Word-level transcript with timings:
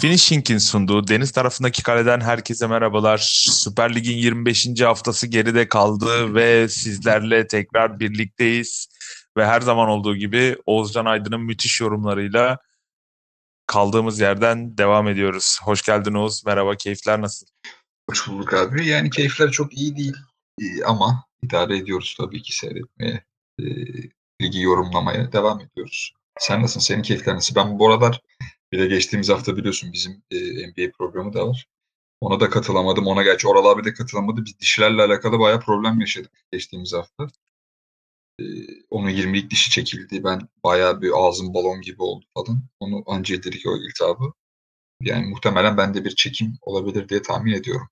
Finishing'in 0.00 0.58
sunduğu 0.58 1.08
deniz 1.08 1.32
tarafındaki 1.32 1.82
kaleden 1.82 2.20
herkese 2.20 2.66
merhabalar. 2.66 3.18
Süper 3.50 3.94
Lig'in 3.94 4.16
25. 4.16 4.80
haftası 4.80 5.26
geride 5.26 5.68
kaldı 5.68 6.34
ve 6.34 6.68
sizlerle 6.68 7.46
tekrar 7.46 8.00
birlikteyiz. 8.00 8.88
Ve 9.36 9.46
her 9.46 9.60
zaman 9.60 9.88
olduğu 9.88 10.16
gibi 10.16 10.56
Oğuzcan 10.66 11.04
Aydın'ın 11.04 11.40
müthiş 11.40 11.80
yorumlarıyla 11.80 12.58
kaldığımız 13.66 14.20
yerden 14.20 14.78
devam 14.78 15.08
ediyoruz. 15.08 15.58
Hoş 15.62 15.82
geldin 15.82 16.14
Oğuz. 16.14 16.42
Merhaba, 16.46 16.76
keyifler 16.76 17.20
nasıl? 17.20 17.46
Hoş 18.10 18.28
bulduk 18.28 18.54
abi. 18.54 18.86
Yani 18.86 19.10
keyifler 19.10 19.50
çok 19.50 19.78
iyi 19.78 19.96
değil 19.96 20.16
ama 20.84 21.24
idare 21.42 21.76
ediyoruz 21.78 22.14
tabii 22.18 22.42
ki 22.42 22.56
seyretmeye, 22.56 23.24
e, 23.58 23.64
ligi 24.42 24.60
yorumlamaya 24.60 25.32
devam 25.32 25.60
ediyoruz. 25.60 26.14
Sen 26.38 26.62
nasılsın? 26.62 26.80
Senin 26.80 27.02
keyifler 27.02 27.34
nasıl? 27.34 27.54
Ben 27.54 27.78
bu 27.78 27.88
aralar 27.88 28.20
bir 28.72 28.78
de 28.78 28.86
geçtiğimiz 28.86 29.28
hafta 29.28 29.56
biliyorsun 29.56 29.92
bizim 29.92 30.22
e, 30.30 30.36
NBA 30.68 30.90
programı 30.98 31.32
da 31.32 31.48
var. 31.48 31.66
Ona 32.20 32.40
da 32.40 32.50
katılamadım. 32.50 33.06
Ona 33.06 33.22
gerçi 33.22 33.48
Oral 33.48 33.66
abi 33.66 33.84
de 33.84 33.94
katılamadı. 33.94 34.44
Biz 34.44 34.60
dişlerle 34.60 35.02
alakalı 35.02 35.38
bayağı 35.38 35.60
problem 35.60 36.00
yaşadık 36.00 36.32
geçtiğimiz 36.52 36.92
hafta. 36.92 37.28
E, 38.40 38.44
onun 38.90 39.10
20'lik 39.10 39.50
dişi 39.50 39.70
çekildi. 39.70 40.24
Ben 40.24 40.48
bayağı 40.64 41.02
bir 41.02 41.10
ağzım 41.14 41.54
balon 41.54 41.80
gibi 41.80 42.02
oldu 42.02 42.24
falan. 42.34 42.62
Onu 42.80 43.02
anca 43.06 43.34
yedirdik 43.34 43.66
o 43.66 43.76
iltihabı. 43.76 44.32
Yani 45.02 45.26
muhtemelen 45.26 45.76
bende 45.76 46.04
bir 46.04 46.10
çekim 46.10 46.58
olabilir 46.62 47.08
diye 47.08 47.22
tahmin 47.22 47.52
ediyorum. 47.52 47.88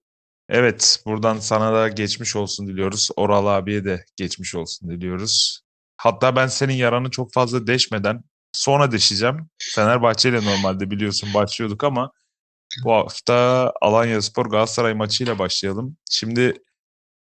Evet, 0.49 1.03
buradan 1.07 1.39
sana 1.39 1.75
da 1.75 1.89
geçmiş 1.89 2.37
olsun 2.37 2.67
diliyoruz. 2.69 3.09
Oral 3.17 3.47
abiye 3.47 3.85
de 3.85 4.05
geçmiş 4.17 4.55
olsun 4.55 4.91
diliyoruz. 4.91 5.61
Hatta 5.97 6.37
ben 6.37 6.47
senin 6.47 6.75
yaranı 6.75 7.11
çok 7.11 7.33
fazla 7.33 7.67
deşmeden 7.67 8.25
sonra 8.59 8.93
deşeceğim. 8.93 9.51
Fenerbahçe 9.75 10.29
ile 10.29 10.45
normalde 10.45 10.91
biliyorsun 10.91 11.35
başlıyorduk 11.35 11.85
ama 11.85 12.13
bu 12.85 12.93
hafta 12.93 13.73
Alanya 13.83 14.23
Spor 14.23 14.47
Galatasaray 14.47 14.95
maçıyla 14.95 15.39
başlayalım. 15.39 15.97
Şimdi 16.11 16.55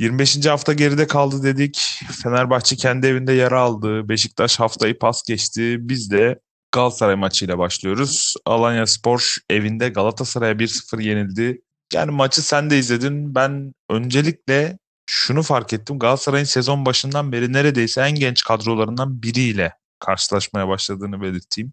25. 0.00 0.46
hafta 0.46 0.72
geride 0.72 1.06
kaldı 1.06 1.42
dedik. 1.42 2.00
Fenerbahçe 2.22 2.76
kendi 2.76 3.06
evinde 3.06 3.32
yara 3.32 3.60
aldı. 3.60 4.08
Beşiktaş 4.08 4.60
haftayı 4.60 4.98
pas 4.98 5.22
geçti. 5.22 5.76
Biz 5.80 6.10
de 6.10 6.40
Galatasaray 6.72 7.14
maçıyla 7.14 7.58
başlıyoruz. 7.58 8.34
Alanya 8.46 8.86
Spor 8.86 9.36
evinde 9.50 9.88
Galatasaray'a 9.88 10.54
1-0 10.54 11.02
yenildi. 11.02 11.62
Yani 11.92 12.10
maçı 12.10 12.42
sen 12.42 12.70
de 12.70 12.78
izledin. 12.78 13.34
Ben 13.34 13.72
öncelikle 13.90 14.78
şunu 15.06 15.42
fark 15.42 15.72
ettim. 15.72 15.98
Galatasaray'ın 15.98 16.44
sezon 16.44 16.86
başından 16.86 17.32
beri 17.32 17.52
neredeyse 17.52 18.00
en 18.00 18.14
genç 18.14 18.42
kadrolarından 18.44 19.22
biriyle 19.22 19.72
karşılaşmaya 20.06 20.68
başladığını 20.68 21.22
belirteyim. 21.22 21.72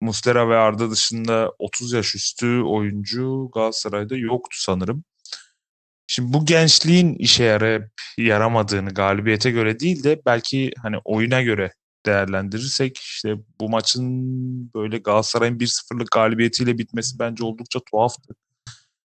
Mustera 0.00 0.48
ve 0.48 0.56
Arda 0.56 0.90
dışında 0.90 1.52
30 1.58 1.92
yaş 1.92 2.14
üstü 2.14 2.62
oyuncu 2.62 3.50
Galatasaray'da 3.54 4.16
yoktu 4.16 4.56
sanırım. 4.60 5.04
Şimdi 6.06 6.32
bu 6.32 6.46
gençliğin 6.46 7.14
işe 7.14 7.44
yarayıp 7.44 7.90
yaramadığını 8.18 8.90
galibiyete 8.90 9.50
göre 9.50 9.80
değil 9.80 10.04
de 10.04 10.22
belki 10.26 10.72
hani 10.82 10.96
oyuna 11.04 11.42
göre 11.42 11.72
değerlendirirsek 12.06 12.98
işte 12.98 13.36
bu 13.60 13.68
maçın 13.68 14.04
böyle 14.74 14.98
Galatasaray'ın 14.98 15.58
1-0'lık 15.58 16.10
galibiyetiyle 16.10 16.78
bitmesi 16.78 17.18
bence 17.18 17.44
oldukça 17.44 17.80
tuhaftı. 17.90 18.34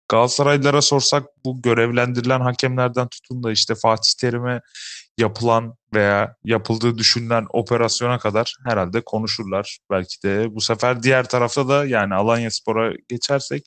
Galatasaraylılara 0.09 0.82
sorsak 0.82 1.26
bu 1.46 1.62
görevlendirilen 1.62 2.42
hakemlerden 2.42 3.08
tutun 3.08 3.44
da 3.44 3.52
işte 3.52 3.76
Fatih 3.76 4.12
Terim'e 4.20 4.62
yapılan 5.18 5.76
veya 5.94 6.36
yapıldığı 6.44 6.98
düşünülen 6.98 7.46
operasyona 7.53 8.20
kadar 8.20 8.56
herhalde 8.66 9.02
konuşurlar. 9.02 9.78
Belki 9.92 10.24
de 10.24 10.56
bu 10.56 10.62
sefer 10.62 11.03
diğer 11.03 11.30
tarafta 11.30 11.68
da 11.68 11.86
yani 11.86 12.16
Alanya 12.16 12.52
Spor'a 12.52 12.94
geçersek 13.09 13.66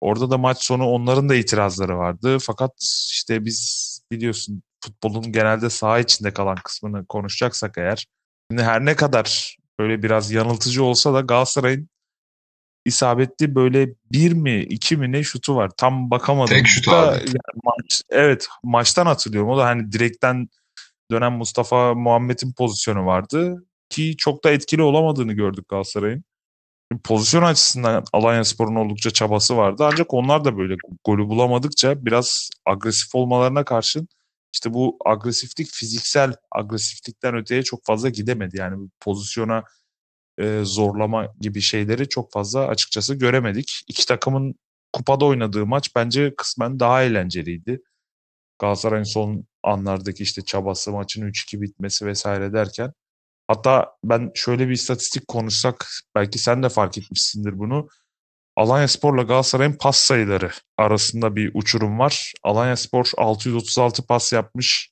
orada 0.00 0.30
da 0.30 0.38
maç 0.38 0.64
sonu 0.64 0.86
onların 0.86 1.28
da 1.28 1.34
itirazları 1.34 1.98
vardı. 1.98 2.38
Fakat 2.40 2.72
işte 3.10 3.44
biz 3.44 3.88
biliyorsun 4.12 4.62
futbolun 4.84 5.32
genelde 5.32 5.70
saha 5.70 5.98
içinde 5.98 6.32
kalan 6.32 6.56
kısmını 6.64 7.06
konuşacaksak 7.06 7.78
eğer 7.78 8.06
şimdi 8.50 8.62
her 8.62 8.84
ne 8.84 8.96
kadar 8.96 9.56
böyle 9.78 10.02
biraz 10.02 10.30
yanıltıcı 10.30 10.84
olsa 10.84 11.14
da 11.14 11.20
Galatasaray'ın 11.20 11.88
isabetli 12.84 13.54
böyle 13.54 13.88
bir 14.12 14.32
mi 14.32 14.60
iki 14.60 14.96
mi 14.96 15.12
ne 15.12 15.24
şutu 15.24 15.56
var. 15.56 15.70
Tam 15.76 16.10
bakamadım. 16.10 16.54
Tek 16.54 16.66
şutu 16.66 16.90
abi. 16.90 17.16
Yani 17.16 17.60
maç, 17.64 18.02
evet 18.10 18.48
maçtan 18.62 19.06
hatırlıyorum. 19.06 19.50
O 19.50 19.58
da 19.58 19.64
hani 19.66 19.92
direkten 19.92 20.48
dönen 21.10 21.32
Mustafa 21.32 21.94
Muhammed'in 21.94 22.52
pozisyonu 22.52 23.06
vardı. 23.06 23.64
Ki 23.88 24.16
çok 24.16 24.44
da 24.44 24.50
etkili 24.50 24.82
olamadığını 24.82 25.32
gördük 25.32 25.68
Galatasaray'ın. 25.68 26.24
Pozisyon 27.04 27.42
açısından 27.42 28.04
Alanya 28.12 28.44
Spor'un 28.44 28.74
oldukça 28.74 29.10
çabası 29.10 29.56
vardı. 29.56 29.88
Ancak 29.92 30.14
onlar 30.14 30.44
da 30.44 30.58
böyle 30.58 30.76
golü 31.04 31.28
bulamadıkça 31.28 32.06
biraz 32.06 32.50
agresif 32.66 33.14
olmalarına 33.14 33.64
karşın 33.64 34.08
işte 34.52 34.74
bu 34.74 34.98
agresiflik 35.04 35.68
fiziksel 35.68 36.34
agresiflikten 36.52 37.34
öteye 37.34 37.62
çok 37.62 37.84
fazla 37.84 38.08
gidemedi. 38.08 38.56
Yani 38.56 38.88
pozisyona 39.00 39.64
e, 40.38 40.60
zorlama 40.64 41.34
gibi 41.40 41.60
şeyleri 41.60 42.08
çok 42.08 42.32
fazla 42.32 42.66
açıkçası 42.66 43.14
göremedik. 43.14 43.82
İki 43.88 44.06
takımın 44.06 44.54
kupada 44.92 45.24
oynadığı 45.24 45.66
maç 45.66 45.96
bence 45.96 46.34
kısmen 46.36 46.80
daha 46.80 47.02
eğlenceliydi. 47.02 47.82
Galatasaray'ın 48.58 49.04
son 49.04 49.44
anlardaki 49.62 50.22
işte 50.22 50.44
çabası, 50.44 50.92
maçın 50.92 51.22
3-2 51.22 51.60
bitmesi 51.60 52.06
vesaire 52.06 52.52
derken. 52.52 52.92
Hatta 53.48 53.92
ben 54.04 54.30
şöyle 54.34 54.68
bir 54.68 54.72
istatistik 54.72 55.28
konuşsak 55.28 55.88
belki 56.14 56.38
sen 56.38 56.62
de 56.62 56.68
fark 56.68 56.98
etmişsindir 56.98 57.58
bunu. 57.58 57.88
Alanya 58.56 58.88
Spor'la 58.88 59.22
Galatasaray'ın 59.22 59.76
pas 59.80 59.96
sayıları 59.96 60.50
arasında 60.76 61.36
bir 61.36 61.50
uçurum 61.54 61.98
var. 61.98 62.32
Alanya 62.42 62.76
Spor 62.76 63.10
636 63.16 64.06
pas 64.06 64.32
yapmış. 64.32 64.90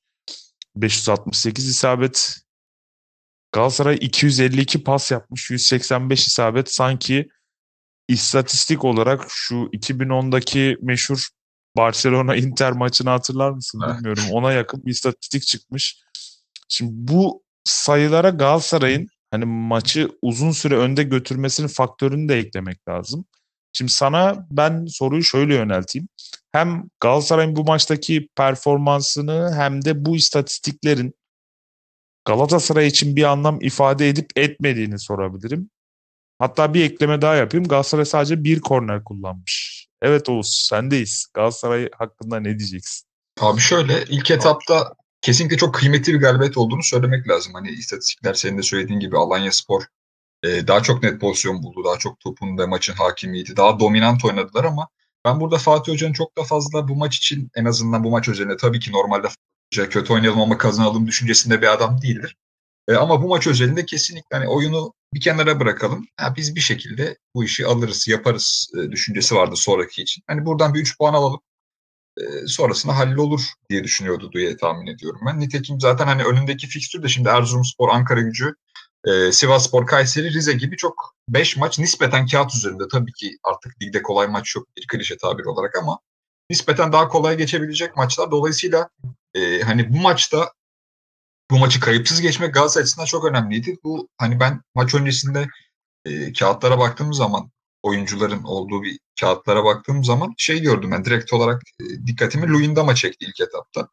568 0.77 1.69
isabet. 1.69 2.37
Galatasaray 3.53 3.99
252 4.01 4.85
pas 4.85 5.11
yapmış, 5.11 5.51
185 5.51 6.27
isabet. 6.27 6.73
Sanki 6.73 7.29
istatistik 8.09 8.85
olarak 8.85 9.25
şu 9.29 9.55
2010'daki 9.55 10.79
meşhur 10.83 11.29
Barcelona 11.77 12.37
Inter 12.37 12.73
maçını 12.73 13.11
hatırlar 13.11 13.51
mısın 13.51 13.81
bilmiyorum. 13.81 14.25
Ona 14.33 14.53
yakın 14.53 14.87
bir 14.87 14.91
istatistik 14.91 15.47
çıkmış. 15.47 16.03
Şimdi 16.69 16.93
bu 16.95 17.43
sayılara 17.65 18.31
Galatasaray'ın 18.31 19.09
hani 19.31 19.45
maçı 19.45 20.09
uzun 20.23 20.51
süre 20.51 20.77
önde 20.77 21.03
götürmesinin 21.03 21.69
faktörünü 21.69 22.29
de 22.29 22.39
eklemek 22.39 22.89
lazım. 22.89 23.25
Şimdi 23.73 23.93
sana 23.93 24.47
ben 24.51 24.87
soruyu 24.87 25.23
şöyle 25.23 25.55
yönelteyim. 25.55 26.09
Hem 26.53 26.85
Galatasaray'ın 27.01 27.57
bu 27.57 27.65
maçtaki 27.65 28.29
performansını 28.37 29.55
hem 29.55 29.85
de 29.85 30.05
bu 30.05 30.17
istatistiklerin 30.17 31.15
Galatasaray 32.25 32.87
için 32.87 33.17
bir 33.17 33.23
anlam 33.25 33.61
ifade 33.61 34.09
edip 34.09 34.27
etmediğini 34.37 34.99
sorabilirim. 34.99 35.71
Hatta 36.39 36.75
bir 36.75 36.85
ekleme 36.85 37.23
daha 37.23 37.35
yapayım. 37.35 37.69
Galatasaray 37.69 38.05
sadece 38.05 38.45
bir 38.45 38.61
korner 38.61 39.05
kullanmış. 39.05 39.76
Evet 40.03 40.29
Oğuz 40.29 40.67
sendeyiz. 40.69 41.27
Galatasaray 41.35 41.89
hakkında 41.99 42.41
ne 42.41 42.59
diyeceksin? 42.59 43.07
Abi 43.41 43.61
şöyle 43.61 44.05
ilk 44.09 44.31
etapta 44.31 44.95
kesinlikle 45.21 45.57
çok 45.57 45.75
kıymetli 45.75 46.15
bir 46.15 46.21
galibiyet 46.21 46.57
olduğunu 46.57 46.83
söylemek 46.83 47.29
lazım. 47.29 47.55
Hani 47.55 47.71
istatistikler 47.71 48.35
senin 48.35 48.59
de 48.59 48.63
söylediğin 48.63 49.01
gibi 49.01 49.17
Alanya 49.17 49.53
Spor 49.53 49.83
e, 50.43 50.67
daha 50.67 50.83
çok 50.83 51.03
net 51.03 51.21
pozisyon 51.21 51.63
buldu. 51.63 51.85
Daha 51.85 51.99
çok 51.99 52.21
topun 52.21 52.59
ve 52.59 52.67
maçın 52.67 52.95
hakimiyeti. 52.95 53.57
Daha 53.57 53.81
dominant 53.81 54.25
oynadılar 54.25 54.65
ama 54.65 54.89
ben 55.25 55.41
burada 55.41 55.59
Fatih 55.59 55.93
Hoca'nın 55.93 56.13
çok 56.13 56.39
da 56.39 56.43
fazla 56.43 56.89
bu 56.89 56.97
maç 56.97 57.17
için 57.17 57.51
en 57.55 57.65
azından 57.65 58.05
bu 58.05 58.11
maç 58.11 58.29
üzerine 58.29 58.57
tabii 58.57 58.81
ki 58.81 58.93
normalde 58.93 59.29
kötü 59.71 60.13
oynayalım 60.13 60.41
ama 60.41 60.59
kazanalım 60.59 61.07
düşüncesinde 61.07 61.63
bir 61.63 61.73
adam 61.73 62.03
değildir. 62.03 62.37
E, 62.89 62.95
ama 62.95 63.23
bu 63.23 63.29
maç 63.29 63.47
özelinde 63.47 63.87
kesinlikle 63.87 64.37
hani 64.37 64.49
oyunu 64.49 64.93
bir 65.15 65.21
kenara 65.21 65.61
bırakalım. 65.61 66.07
Ha, 66.17 66.35
biz 66.37 66.57
bir 66.57 66.61
şekilde 66.61 67.19
bu 67.35 67.45
işi 67.45 67.67
alırız, 67.67 68.09
yaparız 68.09 68.71
e, 68.79 68.91
düşüncesi 68.91 69.35
vardı 69.35 69.57
sonraki 69.57 70.03
için. 70.03 70.23
Hani 70.27 70.47
buradan 70.47 70.75
bir 70.75 70.81
3 70.81 70.99
puan 70.99 71.15
alalım. 71.15 71.41
E, 72.21 72.47
sonrasında 72.47 72.99
hallolur 72.99 73.41
diye 73.71 73.85
düşünüyordu 73.85 74.31
diye 74.33 74.57
tahmin 74.57 74.87
ediyorum 74.87 75.21
ben. 75.27 75.41
Nitekim 75.41 75.81
zaten 75.81 76.07
hani 76.07 76.25
önündeki 76.25 76.67
fikstür 76.67 77.03
de 77.03 77.09
şimdi 77.09 77.29
Erzurumspor, 77.29 77.89
Ankara 77.89 78.21
gücü, 78.21 78.55
e, 79.07 79.33
Sivasspor, 79.33 79.87
Kayseri, 79.87 80.33
Rize 80.33 80.53
gibi 80.53 80.77
çok 80.77 81.15
5 81.29 81.57
maç 81.57 81.79
nispeten 81.79 82.27
kağıt 82.27 82.55
üzerinde. 82.55 82.85
Tabii 82.93 83.13
ki 83.13 83.39
artık 83.45 83.83
ligde 83.83 84.03
kolay 84.03 84.29
maç 84.29 84.57
yok 84.57 84.67
bir 84.77 84.87
klişe 84.87 85.17
tabir 85.17 85.45
olarak 85.45 85.77
ama 85.77 85.99
nispeten 86.51 86.93
daha 86.93 87.09
kolay 87.09 87.37
geçebilecek 87.37 87.97
maçlar. 87.97 88.31
Dolayısıyla 88.31 88.89
e, 89.35 89.61
hani 89.61 89.93
bu 89.93 89.97
maçta 89.97 90.53
bu 91.51 91.59
maçı 91.59 91.81
kayıpsız 91.81 92.21
geçmek 92.21 92.55
Galatasaray 92.55 92.83
açısından 92.83 93.07
çok 93.07 93.25
önemliydi. 93.25 93.77
Bu 93.85 94.09
hani 94.19 94.41
ben 94.41 94.63
maç 94.75 94.95
öncesinde 94.95 95.47
e, 96.05 96.33
kağıtlara 96.33 96.79
baktığım 96.79 97.15
zaman 97.15 97.51
oyuncuların 97.83 98.43
olduğu 98.43 98.83
bir 98.83 98.99
kağıtlara 99.21 99.65
baktığım 99.65 100.05
zaman 100.05 100.35
şey 100.37 100.61
gördüm 100.61 100.91
ben 100.91 101.05
direkt 101.05 101.33
olarak 101.33 101.63
e, 101.81 102.07
dikkatimi 102.07 102.49
Luyendama 102.49 102.95
çekti 102.95 103.27
ilk 103.27 103.41
etapta. 103.41 103.89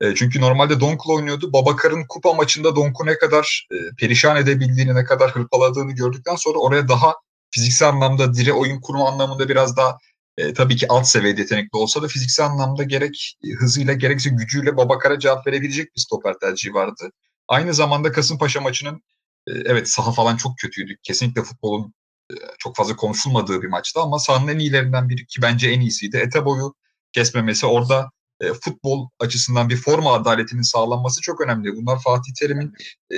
E, 0.00 0.14
çünkü 0.14 0.40
normalde 0.40 0.80
Donk'la 0.80 1.12
oynuyordu. 1.12 1.52
Babakar'ın 1.52 2.04
kupa 2.08 2.32
maçında 2.34 2.76
Donk'u 2.76 3.06
ne 3.06 3.18
kadar 3.18 3.66
e, 3.72 3.76
perişan 3.98 4.36
edebildiğini, 4.36 4.94
ne 4.94 5.04
kadar 5.04 5.30
hırpaladığını 5.30 5.92
gördükten 5.92 6.36
sonra 6.36 6.58
oraya 6.58 6.88
daha 6.88 7.14
fiziksel 7.50 7.88
anlamda 7.88 8.34
dire 8.34 8.52
oyun 8.52 8.80
kurma 8.80 9.08
anlamında 9.08 9.48
biraz 9.48 9.76
daha 9.76 9.98
e, 10.38 10.54
tabii 10.54 10.76
ki 10.76 10.88
alt 10.88 11.06
seviyede 11.06 11.40
yetenekli 11.40 11.76
olsa 11.78 12.02
da 12.02 12.08
fiziksel 12.08 12.46
anlamda 12.46 12.82
gerek 12.82 13.38
hızıyla 13.58 13.92
gerekse 13.92 14.30
gücüyle 14.30 14.76
Babakar'a 14.76 15.18
cevap 15.18 15.46
verebilecek 15.46 15.96
bir 15.96 16.00
stoper 16.00 16.34
tercihi 16.40 16.74
vardı. 16.74 17.10
Aynı 17.48 17.74
zamanda 17.74 18.12
Kasımpaşa 18.12 18.60
maçının 18.60 19.02
e, 19.46 19.52
evet 19.52 19.88
saha 19.88 20.12
falan 20.12 20.36
çok 20.36 20.58
kötüydü. 20.58 20.96
Kesinlikle 21.02 21.42
futbolun 21.42 21.94
e, 22.32 22.34
çok 22.58 22.76
fazla 22.76 22.96
konuşulmadığı 22.96 23.62
bir 23.62 23.68
maçtı 23.68 24.00
ama 24.00 24.18
sahanın 24.18 24.48
en 24.48 24.58
iyilerinden 24.58 25.08
biri 25.08 25.26
ki 25.26 25.42
bence 25.42 25.70
en 25.70 25.80
iyisiydi. 25.80 26.16
Ete 26.16 26.44
boyu 26.44 26.74
kesmemesi 27.12 27.66
orada 27.66 28.10
e, 28.40 28.52
futbol 28.52 29.08
açısından 29.20 29.68
bir 29.68 29.76
forma 29.76 30.14
adaletinin 30.14 30.62
sağlanması 30.62 31.20
çok 31.20 31.40
önemli. 31.40 31.76
Bunlar 31.76 32.02
Fatih 32.02 32.32
Terim'in 32.40 32.72
e, 33.12 33.16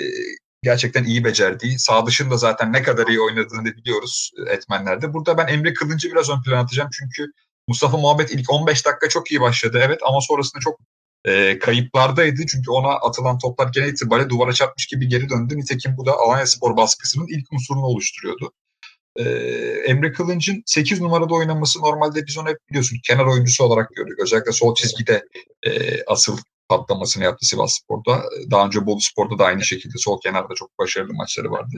gerçekten 0.62 1.04
iyi 1.04 1.24
becerdiği, 1.24 1.78
sağ 1.78 2.06
dışında 2.06 2.36
zaten 2.36 2.72
ne 2.72 2.82
kadar 2.82 3.06
iyi 3.06 3.20
oynadığını 3.20 3.64
biliyoruz 3.64 4.30
e, 4.46 4.52
etmenlerde. 4.52 5.12
Burada 5.12 5.38
ben 5.38 5.46
Emre 5.46 5.74
Kılıncı 5.74 6.10
biraz 6.10 6.30
ön 6.30 6.42
plana 6.42 6.60
atacağım 6.60 6.90
çünkü 6.92 7.32
Mustafa 7.68 7.96
Muhammed 7.96 8.28
ilk 8.28 8.50
15 8.52 8.86
dakika 8.86 9.08
çok 9.08 9.30
iyi 9.30 9.40
başladı 9.40 9.80
evet 9.82 10.00
ama 10.02 10.20
sonrasında 10.20 10.60
çok 10.60 10.80
e, 11.24 11.58
kayıplardaydı. 11.58 12.46
Çünkü 12.46 12.70
ona 12.70 12.88
atılan 12.88 13.38
toplar 13.38 13.68
genel 13.72 13.88
itibariyle 13.88 14.30
duvara 14.30 14.52
çarpmış 14.52 14.86
gibi 14.86 15.08
geri 15.08 15.28
döndü. 15.28 15.56
Nitekim 15.56 15.96
bu 15.96 16.06
da 16.06 16.12
Alanya 16.12 16.46
Spor 16.46 16.76
baskısının 16.76 17.26
ilk 17.28 17.52
unsurunu 17.52 17.84
oluşturuyordu. 17.84 18.52
E, 19.16 19.24
Emre 19.86 20.12
Kılınç'ın 20.12 20.62
8 20.66 21.00
numarada 21.00 21.34
oynaması 21.34 21.80
normalde 21.80 22.26
biz 22.26 22.38
onu 22.38 22.48
hep 22.48 22.58
biliyorsun 22.70 22.96
kenar 23.06 23.26
oyuncusu 23.26 23.64
olarak 23.64 23.90
gördük. 23.94 24.18
Özellikle 24.22 24.52
sol 24.52 24.74
çizgide 24.74 25.24
e, 25.66 26.02
asıl 26.06 26.38
patlamasını 26.70 27.24
yaptı 27.24 27.46
Sivas 27.46 27.72
Spor'da. 27.74 28.22
Daha 28.50 28.66
önce 28.66 28.86
Bolu 28.86 29.00
Spor'da 29.00 29.38
da 29.38 29.44
aynı 29.44 29.64
şekilde 29.64 29.94
sol 29.98 30.20
kenarda 30.20 30.54
çok 30.54 30.78
başarılı 30.78 31.14
maçları 31.14 31.50
vardı. 31.50 31.76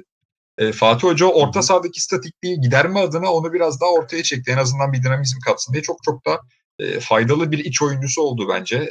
E, 0.58 0.72
Fatih 0.72 1.08
Hoca 1.08 1.26
orta 1.26 1.62
sahadaki 1.62 2.00
statikliği 2.00 2.60
giderme 2.60 3.00
adına 3.00 3.32
onu 3.32 3.52
biraz 3.52 3.80
daha 3.80 3.90
ortaya 3.90 4.22
çekti. 4.22 4.50
En 4.50 4.56
azından 4.56 4.92
bir 4.92 5.02
dinamizm 5.02 5.38
katsın 5.46 5.72
diye 5.72 5.82
çok 5.82 6.02
çok 6.02 6.26
da 6.26 6.40
e, 6.78 7.00
faydalı 7.00 7.52
bir 7.52 7.58
iç 7.58 7.82
oyuncusu 7.82 8.22
oldu 8.22 8.48
bence. 8.48 8.76
E, 8.76 8.88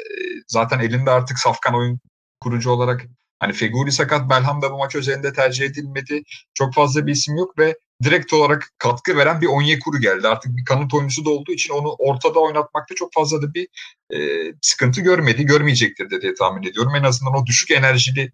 zaten 0.47 0.79
elinde 0.79 1.11
artık 1.11 1.39
safkan 1.39 1.75
oyun 1.75 1.99
kurucu 2.39 2.71
olarak 2.71 3.05
hani 3.39 3.53
Feguli 3.53 3.91
sakat 3.91 4.29
Belham 4.29 4.61
da 4.61 4.71
bu 4.71 4.77
maç 4.77 4.95
özelinde 4.95 5.33
tercih 5.33 5.65
edilmedi. 5.65 6.23
Çok 6.53 6.73
fazla 6.73 7.07
bir 7.07 7.11
isim 7.11 7.35
yok 7.35 7.57
ve 7.57 7.75
direkt 8.03 8.33
olarak 8.33 8.71
katkı 8.77 9.17
veren 9.17 9.41
bir 9.41 9.47
Onyekuru 9.47 9.99
geldi. 9.99 10.27
Artık 10.27 10.57
bir 10.57 10.65
kanıt 10.65 10.93
oyuncusu 10.93 11.25
da 11.25 11.29
olduğu 11.29 11.51
için 11.51 11.73
onu 11.73 11.95
ortada 11.99 12.39
oynatmakta 12.39 12.95
çok 12.95 13.13
fazla 13.13 13.41
da 13.41 13.53
bir 13.53 13.67
e, 14.13 14.19
sıkıntı 14.61 15.01
görmedi. 15.01 15.45
Görmeyecektir 15.45 16.09
de 16.09 16.21
diye 16.21 16.33
tahmin 16.33 16.63
ediyorum. 16.63 16.95
En 16.95 17.03
azından 17.03 17.35
o 17.35 17.45
düşük 17.45 17.71
enerjili 17.71 18.31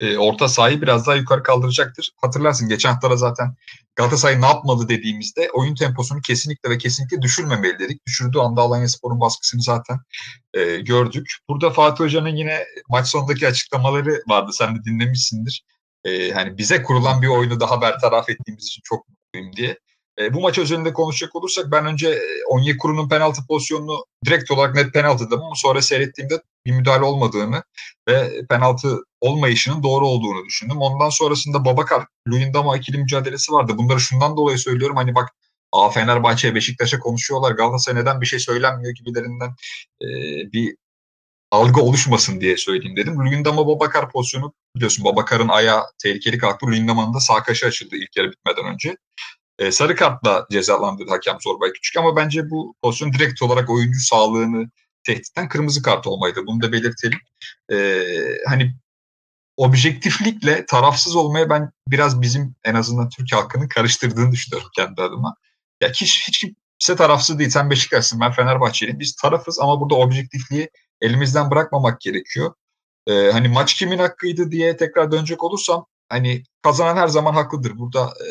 e, 0.00 0.16
orta 0.18 0.48
sahayı 0.48 0.82
biraz 0.82 1.06
daha 1.06 1.16
yukarı 1.16 1.42
kaldıracaktır. 1.42 2.12
Hatırlarsın 2.20 2.68
geçen 2.68 2.92
hafta 2.92 3.16
zaten 3.16 3.54
Galatasaray 3.96 4.40
ne 4.40 4.46
yapmalı 4.46 4.88
dediğimizde 4.88 5.50
oyun 5.54 5.74
temposunu 5.74 6.20
kesinlikle 6.20 6.70
ve 6.70 6.78
kesinlikle 6.78 7.22
düşürmemeli 7.22 7.78
dedik. 7.78 8.06
Düşürdüğü 8.06 8.38
anda 8.38 8.60
Alanya 8.60 8.88
Spor'un 8.88 9.20
baskısını 9.20 9.62
zaten 9.62 9.98
e, 10.54 10.76
gördük. 10.76 11.26
Burada 11.48 11.70
Fatih 11.70 12.04
Hoca'nın 12.04 12.36
yine 12.36 12.64
maç 12.88 13.08
sonundaki 13.08 13.48
açıklamaları 13.48 14.22
vardı. 14.28 14.50
Sen 14.52 14.76
de 14.76 14.84
dinlemişsindir. 14.84 15.64
E, 16.04 16.32
hani 16.32 16.58
bize 16.58 16.82
kurulan 16.82 17.22
bir 17.22 17.28
oyunu 17.28 17.60
daha 17.60 17.80
bertaraf 17.80 18.30
ettiğimiz 18.30 18.66
için 18.66 18.82
çok 18.84 19.08
mutluyum 19.08 19.56
diye. 19.56 19.78
E, 20.18 20.34
bu 20.34 20.40
maç 20.40 20.58
özelinde 20.58 20.92
konuşacak 20.92 21.36
olursak 21.36 21.72
ben 21.72 21.86
önce 21.86 22.08
e, 22.08 22.44
Onyekuru'nun 22.48 23.08
penaltı 23.08 23.40
pozisyonunu 23.48 24.04
direkt 24.26 24.50
olarak 24.50 24.74
net 24.74 24.92
penaltı 24.92 25.26
dedim 25.26 25.42
ama 25.42 25.54
sonra 25.54 25.82
seyrettiğimde 25.82 26.42
bir 26.66 26.72
müdahale 26.72 27.04
olmadığını 27.04 27.62
ve 28.08 28.46
penaltı 28.48 28.98
olmayışının 29.20 29.82
doğru 29.82 30.06
olduğunu 30.06 30.44
düşündüm. 30.44 30.76
Ondan 30.80 31.08
sonrasında 31.08 31.64
Babakar, 31.64 32.06
Luyendama 32.28 32.76
ikili 32.76 32.98
mücadelesi 32.98 33.52
vardı. 33.52 33.72
Bunları 33.78 34.00
şundan 34.00 34.36
dolayı 34.36 34.58
söylüyorum. 34.58 34.96
Hani 34.96 35.14
bak 35.14 35.30
A 35.72 35.90
Fenerbahçe, 35.90 36.54
Beşiktaş'a 36.54 36.98
konuşuyorlar. 36.98 37.52
Galatasaray 37.52 38.02
neden 38.02 38.20
bir 38.20 38.26
şey 38.26 38.38
söylenmiyor 38.38 38.94
gibilerinden 38.94 39.50
e, 40.02 40.06
bir 40.52 40.76
algı 41.54 41.80
oluşmasın 41.80 42.40
diye 42.40 42.56
söyleyeyim 42.56 42.96
dedim. 42.96 43.18
Luyendama 43.18 43.66
Babakar 43.66 44.10
pozisyonu 44.10 44.54
biliyorsun 44.76 45.04
Babakar'ın 45.04 45.48
ayağı 45.48 45.82
tehlikeli 46.02 46.38
kalktı. 46.38 46.66
Luyendama'nın 46.66 47.14
da 47.14 47.20
sağ 47.20 47.42
kaşı 47.42 47.66
açıldı 47.66 47.96
ilk 47.96 48.16
yarı 48.16 48.32
bitmeden 48.32 48.72
önce. 48.74 48.96
E, 49.58 49.72
sarı 49.72 49.96
kartla 49.96 50.46
cezalandırdı 50.50 51.10
hakem 51.10 51.36
Zorbay 51.40 51.72
Küçük 51.72 51.96
ama 51.96 52.16
bence 52.16 52.50
bu 52.50 52.74
pozisyon 52.82 53.12
direkt 53.12 53.42
olarak 53.42 53.70
oyuncu 53.70 54.00
sağlığını 54.00 54.70
tehditten 55.06 55.48
kırmızı 55.48 55.82
kart 55.82 56.06
olmaydı. 56.06 56.40
Bunu 56.46 56.62
da 56.62 56.72
belirtelim. 56.72 57.18
E, 57.72 58.02
hani 58.48 58.74
objektiflikle 59.56 60.66
tarafsız 60.66 61.16
olmaya 61.16 61.50
ben 61.50 61.70
biraz 61.88 62.22
bizim 62.22 62.54
en 62.64 62.74
azından 62.74 63.08
Türk 63.08 63.32
halkının 63.32 63.68
karıştırdığını 63.68 64.32
düşünüyorum 64.32 64.70
kendi 64.76 65.02
adıma. 65.02 65.34
Ya 65.80 65.88
hiç, 65.88 66.28
hiç 66.28 66.44
kimse 66.78 66.96
tarafsız 66.96 67.38
değil. 67.38 67.50
Sen 67.50 67.70
Beşiktaş'sın 67.70 68.20
ben 68.20 68.32
Fenerbahçeliyim. 68.32 69.00
Biz 69.00 69.14
tarafız 69.16 69.58
ama 69.60 69.80
burada 69.80 69.94
objektifliği 69.94 70.70
elimizden 71.00 71.50
bırakmamak 71.50 72.00
gerekiyor. 72.00 72.54
Ee, 73.06 73.30
hani 73.32 73.48
maç 73.48 73.74
kimin 73.74 73.98
hakkıydı 73.98 74.50
diye 74.50 74.76
tekrar 74.76 75.12
dönecek 75.12 75.44
olursam 75.44 75.86
hani 76.08 76.42
kazanan 76.62 76.96
her 76.96 77.08
zaman 77.08 77.32
haklıdır. 77.34 77.78
Burada 77.78 78.04
e, 78.04 78.28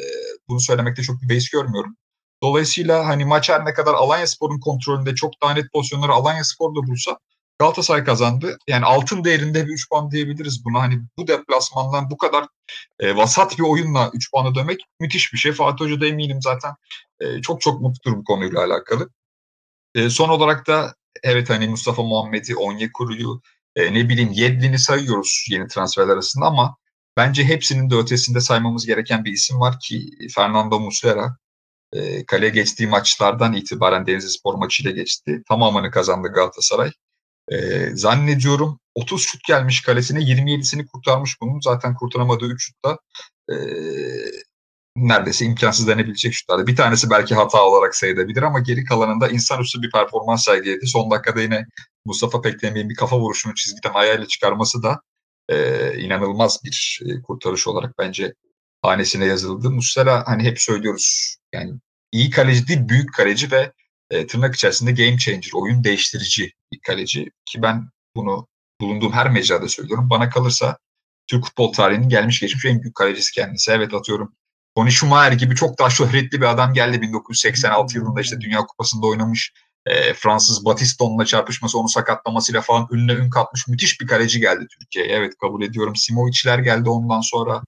bunu 0.49 0.59
söylemekte 0.59 1.01
çok 1.01 1.21
bir 1.21 1.29
beis 1.29 1.49
görmüyorum. 1.49 1.97
Dolayısıyla 2.43 3.07
hani 3.07 3.25
maç 3.25 3.49
her 3.49 3.65
ne 3.65 3.73
kadar 3.73 3.93
Alanya 3.93 4.27
Spor'un 4.27 4.59
kontrolünde 4.59 5.15
çok 5.15 5.33
daha 5.41 5.53
net 5.53 5.71
pozisyonları 5.73 6.11
Alanya 6.11 6.43
Spor'da 6.43 6.87
bulsa 6.87 7.19
Galatasaray 7.59 8.03
kazandı. 8.03 8.57
Yani 8.67 8.85
altın 8.85 9.23
değerinde 9.23 9.65
bir 9.65 9.71
3 9.71 9.89
puan 9.89 10.11
diyebiliriz 10.11 10.65
buna. 10.65 10.81
Hani 10.81 11.01
bu 11.17 11.27
deplasmandan 11.27 12.09
bu 12.11 12.17
kadar 12.17 12.45
e, 12.99 13.15
vasat 13.15 13.57
bir 13.59 13.63
oyunla 13.63 14.11
3 14.13 14.31
puanı 14.31 14.55
dönmek 14.55 14.79
müthiş 14.99 15.33
bir 15.33 15.37
şey. 15.37 15.51
Fatih 15.51 15.85
Hoca 15.85 16.01
da 16.01 16.05
eminim 16.05 16.41
zaten 16.41 16.73
e, 17.19 17.41
çok 17.41 17.61
çok 17.61 17.81
mutludur 17.81 18.17
bu 18.17 18.23
konuyla 18.23 18.63
alakalı. 18.63 19.09
E, 19.95 20.09
son 20.09 20.29
olarak 20.29 20.67
da 20.67 20.95
evet 21.23 21.49
hani 21.49 21.67
Mustafa 21.67 22.03
Muhammed'i, 22.03 22.55
Onyekuru'yu, 22.55 23.41
e, 23.75 23.93
ne 23.93 24.09
bileyim 24.09 24.31
Yedlin'i 24.31 24.79
sayıyoruz 24.79 25.45
yeni 25.49 25.67
transferler 25.67 26.13
arasında 26.13 26.45
ama 26.45 26.77
bence 27.17 27.43
hepsinin 27.43 27.89
de 27.89 27.95
ötesinde 27.95 28.41
saymamız 28.41 28.85
gereken 28.85 29.25
bir 29.25 29.31
isim 29.31 29.59
var 29.59 29.79
ki 29.79 30.09
Fernando 30.35 30.79
Muslera. 30.79 31.37
E, 31.93 32.25
kaleye 32.25 32.51
geçtiği 32.51 32.87
maçlardan 32.87 33.53
itibaren 33.53 34.05
Denizli 34.05 34.29
Spor 34.29 34.55
maçıyla 34.55 34.91
geçti. 34.91 35.43
Tamamını 35.49 35.91
kazandı 35.91 36.27
Galatasaray. 36.27 36.91
E, 37.51 37.89
zannediyorum 37.95 38.79
30 38.95 39.21
şut 39.23 39.43
gelmiş 39.43 39.81
kalesine 39.81 40.19
27'sini 40.19 40.85
kurtarmış 40.85 41.41
bunun. 41.41 41.59
Zaten 41.59 41.95
kurtaramadığı 41.95 42.45
3 42.45 42.65
şutta 42.65 42.97
e, 43.51 43.55
neredeyse 44.95 45.45
imkansız 45.45 45.87
denebilecek 45.87 46.33
şutlardı. 46.33 46.67
Bir 46.67 46.75
tanesi 46.75 47.09
belki 47.09 47.35
hata 47.35 47.65
olarak 47.65 47.95
sayılabilir 47.95 48.43
ama 48.43 48.59
geri 48.59 48.83
kalanında 48.83 49.27
insanüstü 49.29 49.81
bir 49.81 49.91
performans 49.91 50.45
sergiledi. 50.45 50.87
Son 50.87 51.11
dakikada 51.11 51.41
yine 51.41 51.65
Mustafa 52.05 52.41
Pekdemir'in 52.41 52.89
bir 52.89 52.95
kafa 52.95 53.19
vuruşunu 53.19 53.55
çizgiden 53.55 53.93
ayağıyla 53.93 54.27
çıkarması 54.27 54.83
da 54.83 55.01
e, 55.49 55.97
inanılmaz 55.99 56.59
bir 56.63 57.01
e, 57.05 57.21
kurtarış 57.21 57.67
olarak 57.67 57.99
bence 57.99 58.33
hanesine 58.81 59.25
yazıldı. 59.25 59.71
Muslera 59.71 60.23
hani 60.27 60.43
hep 60.43 60.61
söylüyoruz 60.61 61.37
yani 61.53 61.73
iyi 62.11 62.29
kaleci 62.29 62.67
değil 62.67 62.89
büyük 62.89 63.13
kaleci 63.13 63.51
ve 63.51 63.71
e, 64.09 64.27
tırnak 64.27 64.55
içerisinde 64.55 64.91
game 64.91 65.17
changer, 65.17 65.51
oyun 65.53 65.83
değiştirici 65.83 66.51
bir 66.71 66.79
kaleci. 66.79 67.31
Ki 67.45 67.61
ben 67.61 67.89
bunu 68.15 68.47
bulunduğum 68.81 69.11
her 69.11 69.31
mecrada 69.31 69.67
söylüyorum. 69.67 70.09
Bana 70.09 70.29
kalırsa 70.29 70.77
Türk 71.27 71.45
futbol 71.45 71.73
tarihinin 71.73 72.09
gelmiş 72.09 72.39
geçmiş 72.39 72.65
en 72.65 72.81
büyük 72.81 72.95
kalecisi 72.95 73.31
kendisi. 73.31 73.71
Evet 73.71 73.93
atıyorum 73.93 74.35
Tony 74.75 74.91
Schumacher 74.91 75.31
gibi 75.31 75.55
çok 75.55 75.79
daha 75.79 75.89
şöhretli 75.89 76.41
bir 76.41 76.45
adam 76.45 76.73
geldi 76.73 77.01
1986 77.01 77.97
yılında 77.97 78.21
işte 78.21 78.41
Dünya 78.41 78.59
Kupası'nda 78.59 79.07
oynamış. 79.07 79.53
E, 79.85 80.13
Fransız 80.13 80.65
Batiston'la 80.65 81.25
çarpışması 81.25 81.79
onu 81.79 81.89
sakatlamasıyla 81.89 82.61
falan 82.61 82.87
ünle 82.91 83.13
ün 83.13 83.29
katmış 83.29 83.67
müthiş 83.67 84.01
bir 84.01 84.07
kaleci 84.07 84.39
geldi 84.39 84.67
Türkiye'ye. 84.79 85.11
Evet 85.11 85.33
kabul 85.41 85.63
ediyorum. 85.63 85.95
Simovic'ler 85.95 86.59
geldi 86.59 86.89
ondan 86.89 87.21
sonra. 87.21 87.61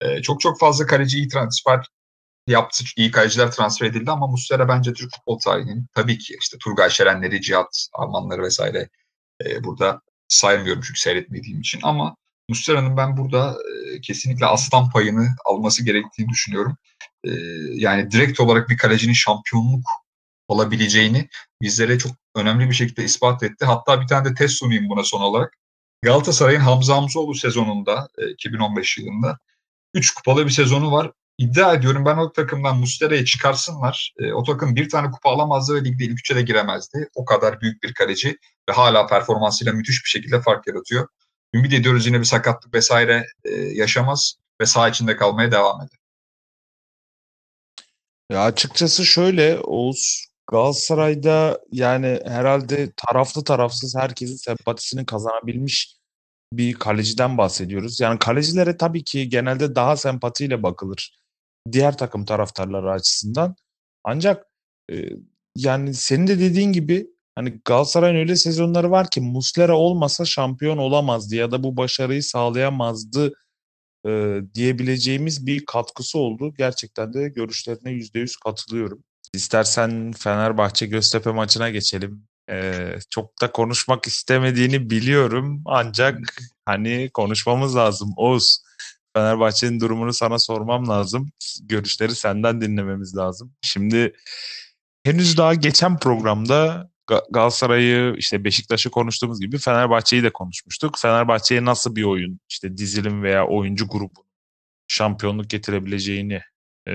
E, 0.00 0.22
çok 0.22 0.40
çok 0.40 0.60
fazla 0.60 0.86
kaleci 0.86 1.18
iyi 1.18 1.28
transfer 1.28 1.86
yaptı. 2.46 2.84
iyi 2.96 3.10
kaleciler 3.10 3.50
transfer 3.50 3.86
edildi 3.86 4.10
ama 4.10 4.26
Muslera 4.26 4.68
bence 4.68 4.92
Türk 4.92 5.10
futbol 5.16 5.38
tarihinin 5.38 5.86
tabii 5.94 6.18
ki 6.18 6.36
işte 6.40 6.58
Turgay 6.64 6.90
Şerenleri, 6.90 7.40
Cihat 7.40 7.88
Almanları 7.92 8.42
vesaire 8.42 8.88
e, 9.44 9.64
burada 9.64 10.00
saymıyorum 10.28 10.82
çünkü 10.86 11.00
seyretmediğim 11.00 11.60
için 11.60 11.80
ama 11.82 12.16
Muslera'nın 12.48 12.96
ben 12.96 13.16
burada 13.16 13.56
e, 13.94 14.00
kesinlikle 14.00 14.46
aslan 14.46 14.90
payını 14.90 15.28
alması 15.44 15.84
gerektiğini 15.84 16.28
düşünüyorum. 16.28 16.76
E, 17.24 17.30
yani 17.74 18.10
direkt 18.10 18.40
olarak 18.40 18.68
bir 18.68 18.76
kalecinin 18.76 19.12
şampiyonluk 19.12 19.84
olabileceğini 20.48 21.28
bizlere 21.62 21.98
çok 21.98 22.12
önemli 22.34 22.68
bir 22.68 22.74
şekilde 22.74 23.04
ispat 23.04 23.42
etti. 23.42 23.64
Hatta 23.64 24.00
bir 24.00 24.06
tane 24.06 24.30
de 24.30 24.34
test 24.34 24.54
sunayım 24.54 24.88
buna 24.88 25.04
son 25.04 25.20
olarak. 25.20 25.56
Galatasaray'ın 26.02 26.60
Hamza 26.60 26.96
Hamzoğlu 26.96 27.34
sezonunda 27.34 28.08
e, 28.18 28.30
2015 28.30 28.98
yılında 28.98 29.38
3 29.94 30.14
kupalı 30.14 30.46
bir 30.46 30.50
sezonu 30.50 30.92
var. 30.92 31.12
İddia 31.38 31.74
ediyorum 31.74 32.04
ben 32.04 32.16
o 32.16 32.32
takımdan 32.32 32.78
Muslera'yı 32.78 33.24
çıkarsınlar. 33.24 34.14
E, 34.18 34.32
o 34.32 34.42
takım 34.44 34.76
bir 34.76 34.88
tane 34.88 35.10
kupa 35.10 35.30
alamazdı 35.30 35.74
ve 35.74 35.84
ligde 35.84 36.04
ilk 36.04 36.18
üçe 36.18 36.36
de 36.36 36.42
giremezdi. 36.42 37.08
O 37.14 37.24
kadar 37.24 37.60
büyük 37.60 37.82
bir 37.82 37.94
kaleci 37.94 38.38
ve 38.68 38.72
hala 38.72 39.06
performansıyla 39.06 39.72
müthiş 39.72 40.04
bir 40.04 40.08
şekilde 40.08 40.40
fark 40.40 40.66
yaratıyor. 40.66 41.08
Ümit 41.54 41.72
ediyoruz 41.72 42.06
yine 42.06 42.20
bir 42.20 42.24
sakatlık 42.24 42.74
vesaire 42.74 43.26
e, 43.44 43.50
yaşamaz 43.54 44.34
ve 44.60 44.66
saha 44.66 44.88
içinde 44.88 45.16
kalmaya 45.16 45.52
devam 45.52 45.80
eder. 45.80 45.98
Ya 48.30 48.44
açıkçası 48.44 49.06
şöyle 49.06 49.60
Oğuz 49.60 50.26
Galatasaray'da 50.50 51.60
yani 51.72 52.20
herhalde 52.24 52.92
taraflı 52.96 53.44
tarafsız 53.44 53.96
herkesin 53.96 54.36
sempatisini 54.36 55.06
kazanabilmiş 55.06 55.96
bir 56.52 56.74
kaleciden 56.74 57.38
bahsediyoruz. 57.38 58.00
Yani 58.00 58.18
kalecilere 58.18 58.76
tabii 58.76 59.04
ki 59.04 59.28
genelde 59.28 59.74
daha 59.74 59.96
sempatiyle 59.96 60.62
bakılır 60.62 61.16
diğer 61.72 61.98
takım 61.98 62.24
taraftarları 62.24 62.90
açısından. 62.90 63.56
Ancak 64.04 64.46
e, 64.92 65.10
yani 65.56 65.94
senin 65.94 66.26
de 66.26 66.38
dediğin 66.38 66.72
gibi 66.72 67.06
hani 67.36 67.60
Galatasaray'ın 67.64 68.16
öyle 68.16 68.36
sezonları 68.36 68.90
var 68.90 69.10
ki 69.10 69.20
Muslera 69.20 69.76
olmasa 69.76 70.24
şampiyon 70.24 70.78
olamazdı 70.78 71.36
ya 71.36 71.50
da 71.50 71.62
bu 71.62 71.76
başarıyı 71.76 72.22
sağlayamazdı 72.22 73.32
e, 74.06 74.40
diyebileceğimiz 74.54 75.46
bir 75.46 75.66
katkısı 75.66 76.18
oldu. 76.18 76.54
Gerçekten 76.58 77.12
de 77.12 77.28
görüşlerine 77.28 77.90
%100 77.90 78.36
katılıyorum. 78.44 79.04
İstersen 79.32 80.12
Fenerbahçe 80.12 80.86
Göztepe 80.86 81.30
maçına 81.30 81.70
geçelim. 81.70 82.28
Ee, 82.50 82.98
çok 83.10 83.40
da 83.40 83.52
konuşmak 83.52 84.06
istemediğini 84.06 84.90
biliyorum 84.90 85.62
ancak 85.66 86.18
hani 86.64 87.10
konuşmamız 87.14 87.76
lazım. 87.76 88.12
Oğuz, 88.16 88.62
Fenerbahçe'nin 89.16 89.80
durumunu 89.80 90.12
sana 90.12 90.38
sormam 90.38 90.88
lazım. 90.88 91.30
Görüşleri 91.62 92.14
senden 92.14 92.60
dinlememiz 92.60 93.16
lazım. 93.16 93.52
Şimdi 93.62 94.12
henüz 95.04 95.36
daha 95.36 95.54
geçen 95.54 95.98
programda 95.98 96.90
Galatasaray'ı 97.06 98.14
işte 98.18 98.44
Beşiktaş'ı 98.44 98.90
konuştuğumuz 98.90 99.40
gibi 99.40 99.58
Fenerbahçe'yi 99.58 100.22
de 100.22 100.32
konuşmuştuk. 100.32 100.98
Fenerbahçe'ye 100.98 101.64
nasıl 101.64 101.96
bir 101.96 102.04
oyun 102.04 102.40
işte 102.48 102.76
dizilim 102.76 103.22
veya 103.22 103.46
oyuncu 103.46 103.88
grubu 103.88 104.26
şampiyonluk 104.88 105.50
getirebileceğini 105.50 106.40
e, 106.88 106.92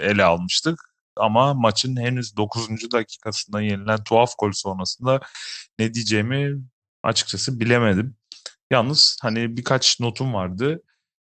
ele 0.00 0.24
almıştık. 0.24 0.80
Ama 1.16 1.54
maçın 1.54 1.96
henüz 1.96 2.36
9. 2.36 2.92
dakikasında 2.92 3.60
yenilen 3.60 4.04
tuhaf 4.04 4.38
gol 4.38 4.52
sonrasında 4.52 5.20
ne 5.78 5.94
diyeceğimi 5.94 6.62
açıkçası 7.02 7.60
bilemedim. 7.60 8.16
Yalnız 8.70 9.18
hani 9.22 9.56
birkaç 9.56 10.00
notum 10.00 10.34
vardı. 10.34 10.82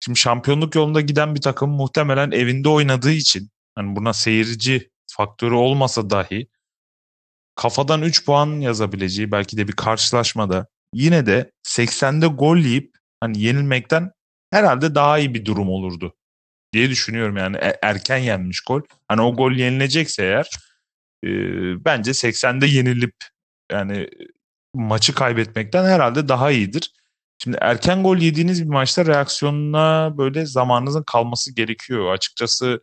Şimdi 0.01 0.19
şampiyonluk 0.19 0.75
yolunda 0.75 1.01
giden 1.01 1.35
bir 1.35 1.41
takım 1.41 1.71
muhtemelen 1.71 2.31
evinde 2.31 2.69
oynadığı 2.69 3.13
için 3.13 3.51
hani 3.75 3.97
buna 3.97 4.13
seyirci 4.13 4.91
faktörü 5.07 5.55
olmasa 5.55 6.11
dahi 6.11 6.49
kafadan 7.57 8.03
3 8.03 8.25
puan 8.25 8.61
yazabileceği 8.61 9.33
belki 9.33 9.57
de 9.57 9.69
bir 9.69 9.73
karşılaşmada 9.73 10.67
yine 10.95 11.27
de 11.27 11.51
80'de 11.67 12.27
gol 12.27 12.57
yiyip 12.57 12.97
hani 13.21 13.41
yenilmekten 13.41 14.11
herhalde 14.51 14.95
daha 14.95 15.19
iyi 15.19 15.35
bir 15.35 15.45
durum 15.45 15.69
olurdu 15.69 16.15
diye 16.73 16.91
düşünüyorum 16.91 17.37
yani 17.37 17.57
e, 17.57 17.79
erken 17.83 18.19
yenmiş 18.19 18.61
gol. 18.61 18.81
Hani 19.09 19.21
o 19.23 19.37
gol 19.37 19.53
yenilecekse 19.53 20.23
eğer 20.23 20.51
e, 21.25 21.29
bence 21.85 22.11
80'de 22.11 22.67
yenilip 22.67 23.15
yani 23.73 24.09
maçı 24.75 25.15
kaybetmekten 25.15 25.85
herhalde 25.85 26.29
daha 26.29 26.51
iyidir. 26.51 26.93
Şimdi 27.43 27.59
erken 27.61 28.03
gol 28.03 28.17
yediğiniz 28.17 28.65
bir 28.65 28.69
maçta 28.69 29.07
reaksiyonuna 29.07 30.15
böyle 30.19 30.47
zamanınızın 30.47 31.03
kalması 31.03 31.55
gerekiyor. 31.55 32.13
Açıkçası 32.13 32.81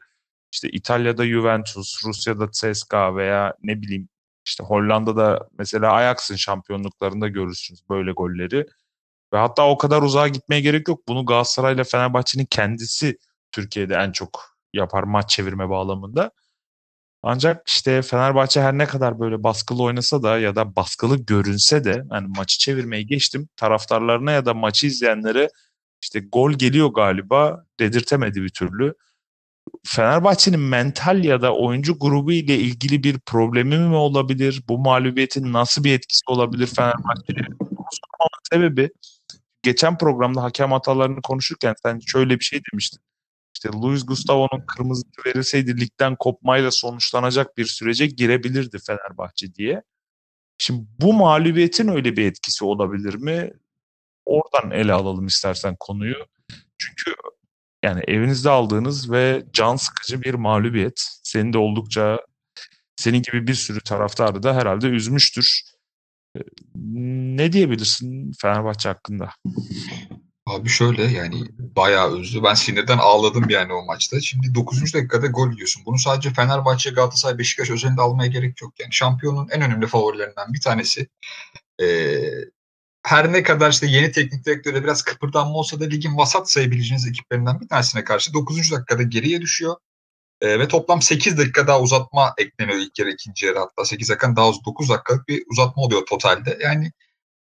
işte 0.51 0.69
İtalya'da 0.69 1.25
Juventus, 1.25 2.05
Rusya'da 2.05 2.51
CSKA 2.51 3.15
veya 3.15 3.53
ne 3.63 3.81
bileyim 3.81 4.09
işte 4.45 4.63
Hollanda'da 4.63 5.47
mesela 5.57 5.91
Ajax'ın 5.91 6.35
şampiyonluklarında 6.35 7.27
görürsünüz 7.27 7.89
böyle 7.89 8.11
golleri. 8.11 8.65
Ve 9.33 9.37
hatta 9.37 9.69
o 9.69 9.77
kadar 9.77 10.01
uzağa 10.01 10.27
gitmeye 10.27 10.61
gerek 10.61 10.87
yok. 10.87 11.07
Bunu 11.07 11.25
Galatasaray 11.25 11.73
ile 11.73 11.83
Fenerbahçe'nin 11.83 12.45
kendisi 12.45 13.17
Türkiye'de 13.51 13.95
en 13.95 14.11
çok 14.11 14.57
yapar 14.73 15.03
maç 15.03 15.29
çevirme 15.29 15.69
bağlamında. 15.69 16.31
Ancak 17.23 17.69
işte 17.69 18.01
Fenerbahçe 18.01 18.61
her 18.61 18.77
ne 18.77 18.85
kadar 18.85 19.19
böyle 19.19 19.43
baskılı 19.43 19.83
oynasa 19.83 20.23
da 20.23 20.39
ya 20.39 20.55
da 20.55 20.75
baskılı 20.75 21.17
görünse 21.17 21.83
de 21.83 22.03
yani 22.11 22.27
maçı 22.37 22.59
çevirmeyi 22.59 23.07
geçtim 23.07 23.49
taraftarlarına 23.55 24.31
ya 24.31 24.45
da 24.45 24.53
maçı 24.53 24.87
izleyenlere 24.87 25.49
işte 26.01 26.19
gol 26.19 26.51
geliyor 26.51 26.87
galiba 26.89 27.65
dedirtemedi 27.79 28.43
bir 28.43 28.49
türlü. 28.49 28.93
Fenerbahçe'nin 29.85 30.59
mental 30.59 31.23
ya 31.23 31.41
da 31.41 31.55
oyuncu 31.55 31.99
grubu 31.99 32.31
ile 32.31 32.57
ilgili 32.57 33.03
bir 33.03 33.19
problemi 33.19 33.77
mi 33.77 33.95
olabilir? 33.95 34.63
Bu 34.69 34.77
mağlubiyetin 34.77 35.53
nasıl 35.53 35.83
bir 35.83 35.93
etkisi 35.93 36.21
olabilir 36.27 36.67
Fenerbahçe'ye? 36.67 37.47
sebebi 38.53 38.89
geçen 39.63 39.97
programda 39.97 40.43
hakem 40.43 40.71
hatalarını 40.71 41.21
konuşurken 41.21 41.75
sen 41.83 41.99
şöyle 42.07 42.39
bir 42.39 42.43
şey 42.45 42.61
demiştin. 42.71 42.99
İşte 43.53 43.69
Luis 43.69 44.05
Gustavo'nun 44.05 44.65
kırmızı 44.67 45.03
verilseydi 45.25 45.81
ligden 45.81 46.15
kopmayla 46.15 46.71
sonuçlanacak 46.71 47.57
bir 47.57 47.65
sürece 47.65 48.07
girebilirdi 48.07 48.77
Fenerbahçe 48.87 49.55
diye. 49.55 49.83
Şimdi 50.57 50.87
bu 51.01 51.13
mağlubiyetin 51.13 51.87
öyle 51.87 52.17
bir 52.17 52.25
etkisi 52.25 52.65
olabilir 52.65 53.15
mi? 53.15 53.53
Oradan 54.25 54.71
ele 54.71 54.93
alalım 54.93 55.25
istersen 55.25 55.75
konuyu. 55.79 56.15
Çünkü 56.77 57.15
yani 57.83 58.01
evinizde 58.07 58.49
aldığınız 58.49 59.11
ve 59.11 59.43
can 59.53 59.75
sıkıcı 59.75 60.21
bir 60.21 60.33
mağlubiyet. 60.33 61.01
Seni 61.23 61.53
de 61.53 61.57
oldukça 61.57 62.19
senin 62.95 63.21
gibi 63.21 63.47
bir 63.47 63.53
sürü 63.53 63.79
taraftarı 63.81 64.43
da 64.43 64.55
herhalde 64.55 64.87
üzmüştür. 64.87 65.61
Ee, 66.37 66.39
ne 67.35 67.53
diyebilirsin 67.53 68.31
Fenerbahçe 68.41 68.89
hakkında? 68.89 69.29
Abi 70.45 70.69
şöyle 70.69 71.03
yani 71.03 71.35
bayağı 71.57 72.17
üzdü. 72.17 72.43
Ben 72.43 72.53
sinirden 72.53 72.97
ağladım 72.97 73.49
yani 73.49 73.73
o 73.73 73.85
maçta. 73.85 74.21
Şimdi 74.21 74.55
9. 74.55 74.93
dakikada 74.93 75.27
gol 75.27 75.51
yiyorsun. 75.51 75.83
Bunu 75.85 75.97
sadece 75.97 76.29
Fenerbahçe, 76.29 76.89
Galatasaray, 76.89 77.37
Beşiktaş 77.37 77.69
özelinde 77.69 78.01
almaya 78.01 78.27
gerek 78.27 78.61
yok. 78.61 78.73
Yani 78.79 78.93
şampiyonun 78.93 79.47
en 79.51 79.61
önemli 79.61 79.87
favorilerinden 79.87 80.53
bir 80.53 80.61
tanesi. 80.61 81.07
Ee, 81.81 81.85
her 83.03 83.33
ne 83.33 83.43
kadar 83.43 83.71
işte 83.71 83.87
yeni 83.87 84.11
teknik 84.11 84.45
direktöre 84.45 84.83
biraz 84.83 85.01
kıpırdanma 85.01 85.53
olsa 85.53 85.79
da 85.79 85.83
ligin 85.83 86.17
vasat 86.17 86.51
sayabileceğiniz 86.51 87.07
ekiplerinden 87.07 87.59
bir 87.61 87.67
tanesine 87.67 88.03
karşı 88.03 88.33
9. 88.33 88.71
dakikada 88.71 89.03
geriye 89.03 89.41
düşüyor. 89.41 89.75
E, 90.41 90.59
ve 90.59 90.67
toplam 90.67 91.01
8 91.01 91.37
dakika 91.37 91.67
daha 91.67 91.81
uzatma 91.81 92.33
ekleniyor 92.37 92.77
ilk 92.77 92.99
yarı 92.99 93.11
ikinci 93.11 93.45
yarı 93.45 93.59
hatta 93.59 93.85
8 93.85 94.09
dakika 94.09 94.35
daha 94.35 94.51
9 94.65 94.89
dakikalık 94.89 95.27
bir 95.27 95.43
uzatma 95.51 95.83
oluyor 95.83 96.05
totalde. 96.05 96.57
Yani 96.61 96.91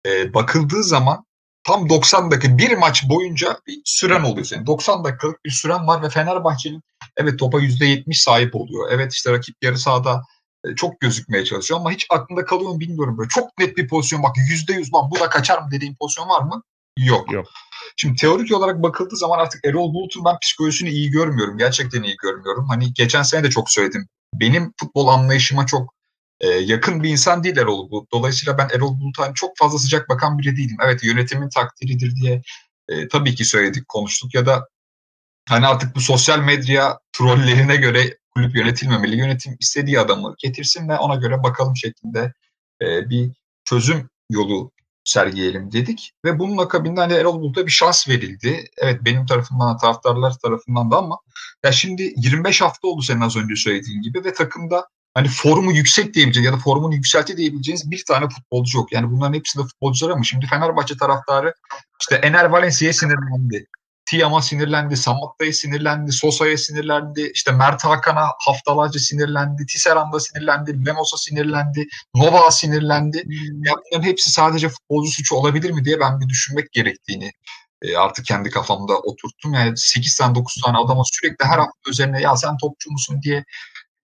e, 0.06 0.34
bakıldığı 0.34 0.82
zaman 0.82 1.24
tam 1.64 1.88
90 1.88 2.30
dakika 2.30 2.58
bir 2.58 2.76
maç 2.76 3.08
boyunca 3.08 3.60
bir 3.66 3.80
süren 3.84 4.22
oluyor 4.22 4.46
senin. 4.46 4.66
90 4.66 5.04
dakikalık 5.04 5.44
bir 5.44 5.50
süren 5.50 5.86
var 5.86 6.02
ve 6.02 6.10
Fenerbahçe'nin 6.10 6.82
evet 7.16 7.38
topa 7.38 7.60
%70 7.60 8.14
sahip 8.14 8.54
oluyor. 8.54 8.88
Evet 8.92 9.12
işte 9.12 9.32
rakip 9.32 9.56
yarı 9.62 9.78
sahada 9.78 10.22
çok 10.76 11.00
gözükmeye 11.00 11.44
çalışıyor 11.44 11.80
ama 11.80 11.90
hiç 11.90 12.06
aklında 12.10 12.44
kalıyor 12.44 12.70
mu 12.70 12.80
bilmiyorum. 12.80 13.18
Böyle 13.18 13.28
çok 13.28 13.58
net 13.58 13.76
bir 13.76 13.88
pozisyon 13.88 14.22
bak 14.22 14.36
%100 14.36 14.94
lan 14.94 15.10
bu 15.10 15.20
da 15.20 15.28
kaçar 15.28 15.62
mı 15.62 15.68
dediğim 15.70 15.96
pozisyon 16.00 16.28
var 16.28 16.42
mı? 16.42 16.62
Yok. 16.98 17.32
Yok. 17.32 17.46
Şimdi 17.96 18.16
teorik 18.16 18.52
olarak 18.52 18.82
bakıldığı 18.82 19.16
zaman 19.16 19.38
artık 19.38 19.64
Erol 19.64 19.94
Bulut'un 19.94 20.24
ben 20.24 20.38
psikolojisini 20.42 20.90
iyi 20.90 21.10
görmüyorum. 21.10 21.58
Gerçekten 21.58 22.02
iyi 22.02 22.16
görmüyorum. 22.16 22.66
Hani 22.68 22.92
geçen 22.94 23.22
sene 23.22 23.44
de 23.44 23.50
çok 23.50 23.70
söyledim. 23.70 24.08
Benim 24.34 24.72
futbol 24.80 25.08
anlayışıma 25.08 25.66
çok 25.66 25.94
e, 26.40 26.48
yakın 26.48 27.02
bir 27.02 27.08
insan 27.08 27.44
değil 27.44 27.56
Erol 27.56 27.90
Bulut. 27.90 28.12
Dolayısıyla 28.12 28.58
ben 28.58 28.68
Erol 28.74 29.00
Bulut'a 29.00 29.22
hani 29.22 29.34
çok 29.34 29.56
fazla 29.56 29.78
sıcak 29.78 30.08
bakan 30.08 30.38
biri 30.38 30.56
değilim. 30.56 30.76
Evet 30.84 31.04
yönetimin 31.04 31.48
takdiridir 31.48 32.16
diye 32.16 32.42
e, 32.88 33.08
tabii 33.08 33.34
ki 33.34 33.44
söyledik, 33.44 33.88
konuştuk 33.88 34.34
ya 34.34 34.46
da 34.46 34.68
hani 35.48 35.66
artık 35.66 35.96
bu 35.96 36.00
sosyal 36.00 36.38
medya 36.38 36.98
trollerine 37.12 37.76
göre 37.76 38.17
kulüp 38.34 38.56
yönetilmemeli. 38.56 39.16
Yönetim 39.16 39.56
istediği 39.60 40.00
adamı 40.00 40.34
getirsin 40.38 40.88
ve 40.88 40.98
ona 40.98 41.14
göre 41.14 41.42
bakalım 41.42 41.76
şeklinde 41.76 42.32
e, 42.82 43.10
bir 43.10 43.30
çözüm 43.64 44.10
yolu 44.30 44.70
sergileyelim 45.04 45.72
dedik. 45.72 46.12
Ve 46.24 46.38
bunun 46.38 46.58
akabinde 46.58 47.00
hani 47.00 47.12
Erol 47.12 47.40
Bulut'a 47.40 47.66
bir 47.66 47.70
şans 47.70 48.08
verildi. 48.08 48.64
Evet 48.78 49.00
benim 49.04 49.26
tarafımdan 49.26 49.76
taraftarlar 49.76 50.34
tarafından 50.42 50.90
da 50.90 50.96
ama 50.96 51.18
ya 51.64 51.72
şimdi 51.72 52.12
25 52.16 52.60
hafta 52.60 52.88
oldu 52.88 53.02
senin 53.02 53.20
az 53.20 53.36
önce 53.36 53.56
söylediğin 53.56 54.02
gibi 54.02 54.24
ve 54.24 54.32
takımda 54.32 54.88
hani 55.14 55.28
formu 55.28 55.72
yüksek 55.72 56.14
diyebileceğiniz 56.14 56.52
ya 56.52 56.58
da 56.58 56.62
formunu 56.62 56.94
yükselti 56.94 57.36
diyebileceğiniz 57.36 57.90
bir 57.90 58.04
tane 58.08 58.28
futbolcu 58.28 58.78
yok. 58.78 58.92
Yani 58.92 59.10
bunların 59.10 59.34
hepsi 59.34 59.58
de 59.58 59.62
futbolcular 59.62 60.10
ama 60.10 60.22
şimdi 60.22 60.46
Fenerbahçe 60.46 60.96
taraftarı 60.96 61.54
işte 62.00 62.16
Ener 62.16 62.44
Valencia'ya 62.44 62.92
sinirlendi. 62.92 63.66
Tiam'a 64.10 64.42
sinirlendi, 64.42 64.96
Samatta'ya 64.96 65.52
sinirlendi, 65.52 66.12
Sosa'ya 66.12 66.58
sinirlendi, 66.58 67.30
işte 67.34 67.52
Mert 67.52 67.84
Hakan'a 67.84 68.28
haftalarca 68.38 69.00
sinirlendi, 69.00 69.66
Tisserand'a 69.66 70.20
sinirlendi, 70.20 70.86
Lemos'a 70.86 71.16
sinirlendi, 71.16 71.86
Nova'ya 72.14 72.50
sinirlendi. 72.50 73.24
Hmm. 73.24 73.64
Ya 73.64 73.74
bunların 73.74 74.06
hepsi 74.06 74.30
sadece 74.30 74.68
futbolcu 74.68 75.10
suçu 75.10 75.34
olabilir 75.34 75.70
mi 75.70 75.84
diye 75.84 76.00
ben 76.00 76.20
bir 76.20 76.28
düşünmek 76.28 76.72
gerektiğini 76.72 77.32
e, 77.82 77.96
artık 77.96 78.24
kendi 78.26 78.50
kafamda 78.50 78.98
oturttum. 78.98 79.54
Yani 79.54 79.72
8 79.76 80.16
tane 80.16 80.34
9 80.34 80.62
tane 80.62 80.78
adama 80.78 81.02
sürekli 81.04 81.44
her 81.44 81.58
hafta 81.58 81.90
üzerine 81.90 82.20
ya 82.20 82.36
sen 82.36 82.56
topçu 82.56 82.90
musun 82.90 83.22
diye 83.22 83.44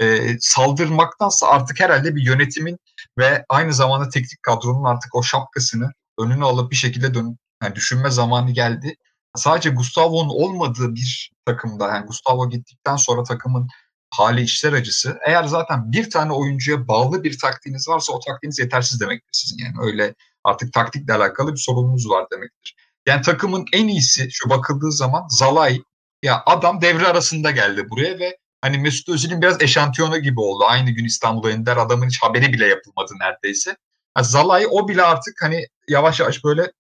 e, 0.01 0.37
saldırmaktansa 0.41 1.47
artık 1.47 1.81
herhalde 1.81 2.17
bir 2.17 2.23
yönetimin 2.23 2.79
ve 3.19 3.45
aynı 3.49 3.75
zamanda 3.75 4.09
teknik 4.09 4.43
kadronun 4.43 4.85
artık 4.85 5.15
o 5.15 5.23
şapkasını 5.23 5.93
önüne 6.19 6.45
alıp 6.45 6.71
bir 6.71 6.77
şekilde 6.77 7.15
dön 7.15 7.39
yani 7.63 7.75
düşünme 7.75 8.11
zamanı 8.11 8.51
geldi 8.51 8.97
sadece 9.37 9.71
Gustavo'nun 9.71 10.29
olmadığı 10.29 10.95
bir 10.95 11.33
takımda 11.47 11.89
yani 11.89 12.07
Gustavo 12.07 12.51
gittikten 12.51 12.97
sonra 12.97 13.23
takımın 13.23 13.69
hali 14.11 14.43
içler 14.43 14.73
acısı. 14.73 15.19
Eğer 15.27 15.45
zaten 15.45 15.93
bir 15.93 16.11
tane 16.11 16.33
oyuncuya 16.33 16.89
bağlı 16.89 17.25
bir 17.25 17.39
taktiğiniz 17.39 17.89
varsa 17.89 18.13
o 18.13 18.21
taktiğiniz 18.21 18.59
yetersiz 18.59 19.01
demektir 19.01 19.31
sizin 19.33 19.65
yani. 19.65 19.77
Öyle 19.81 20.15
artık 20.45 20.73
taktikle 20.73 21.15
alakalı 21.15 21.53
bir 21.53 21.61
sorununuz 21.61 22.11
var 22.11 22.27
demektir. 22.33 22.77
Yani 23.07 23.23
takımın 23.23 23.65
en 23.73 23.89
iyisi 23.89 24.29
şu 24.33 24.51
bakıldığı 24.51 24.93
zaman 24.93 25.29
Zalay 25.29 25.83
ya 26.23 26.43
adam 26.47 26.81
devre 26.81 27.07
arasında 27.07 27.51
geldi 27.51 27.91
buraya 27.91 28.19
ve 28.19 28.39
hani 28.61 28.79
Mesut 28.79 29.09
Özil'in 29.09 29.43
biraz 29.43 29.63
eşantiyonu 29.63 30.19
gibi 30.19 30.41
oldu. 30.41 30.65
Aynı 30.69 30.91
gün 30.91 31.05
İstanbul'a 31.05 31.51
indiler 31.51 31.77
adamın 31.77 32.07
hiç 32.07 32.23
haberi 32.23 32.53
bile 32.53 32.67
yapılmadı 32.67 33.13
neredeyse. 33.21 33.77
Yani 34.17 34.27
Zalay 34.27 34.67
o 34.71 34.89
bile 34.89 35.03
artık 35.03 35.43
hani 35.43 35.67
yavaş 35.89 36.21
yavaş 36.21 36.45
böyle 36.45 36.73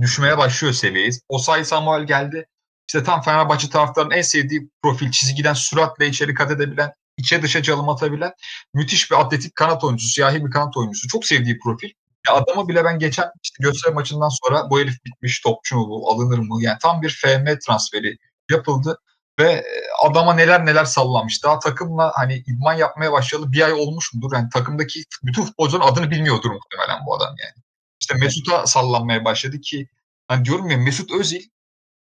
düşmeye 0.00 0.38
başlıyor 0.38 0.74
seviyeyi. 0.74 1.10
Osay 1.28 1.64
Samuel 1.64 2.06
geldi. 2.06 2.46
İşte 2.88 3.04
tam 3.04 3.22
Fenerbahçe 3.22 3.70
taraftarının 3.70 4.14
en 4.14 4.22
sevdiği 4.22 4.70
profil 4.82 5.10
çizgiden 5.10 5.54
süratle 5.54 6.06
içeri 6.06 6.34
kat 6.34 6.50
edebilen, 6.50 6.92
içe 7.16 7.42
dışa 7.42 7.62
çalım 7.62 7.88
atabilen 7.88 8.32
müthiş 8.74 9.10
bir 9.10 9.20
atletik 9.20 9.54
kanat 9.54 9.84
oyuncusu, 9.84 10.12
siyahi 10.12 10.44
bir 10.44 10.50
kanat 10.50 10.76
oyuncusu. 10.76 11.08
Çok 11.08 11.24
sevdiği 11.24 11.58
profil. 11.58 11.90
Ya 12.28 12.34
adamı 12.34 12.68
bile 12.68 12.84
ben 12.84 12.98
geçen 12.98 13.30
işte 13.42 13.56
gösteri 13.60 13.94
maçından 13.94 14.28
sonra 14.28 14.70
bu 14.70 14.80
herif 14.80 15.04
bitmiş 15.04 15.40
topçu 15.40 15.76
mu 15.76 15.88
bu 15.88 16.10
alınır 16.12 16.38
mı? 16.38 16.58
Yani 16.60 16.78
tam 16.82 17.02
bir 17.02 17.10
FM 17.10 17.58
transferi 17.66 18.16
yapıldı 18.50 18.98
ve 19.40 19.52
e, 19.52 19.64
adama 20.06 20.34
neler 20.34 20.66
neler 20.66 20.84
sallamış. 20.84 21.44
Daha 21.44 21.58
takımla 21.58 22.12
hani 22.14 22.34
idman 22.46 22.74
yapmaya 22.74 23.12
başlayalı 23.12 23.52
bir 23.52 23.62
ay 23.62 23.72
olmuş 23.72 24.14
mudur? 24.14 24.30
Yani 24.34 24.48
takımdaki 24.48 25.04
bütün 25.22 25.44
futbolcuların 25.44 25.86
adını 25.86 26.10
bilmiyordur 26.10 26.50
muhtemelen 26.50 27.06
bu 27.06 27.14
adam 27.16 27.34
yani. 27.38 27.64
İşte 28.00 28.14
Mesut'a 28.14 28.66
sallanmaya 28.66 29.24
başladı 29.24 29.60
ki 29.60 29.88
hani 30.28 30.44
diyorum 30.44 30.70
ya 30.70 30.78
Mesut 30.78 31.12
Özil 31.12 31.42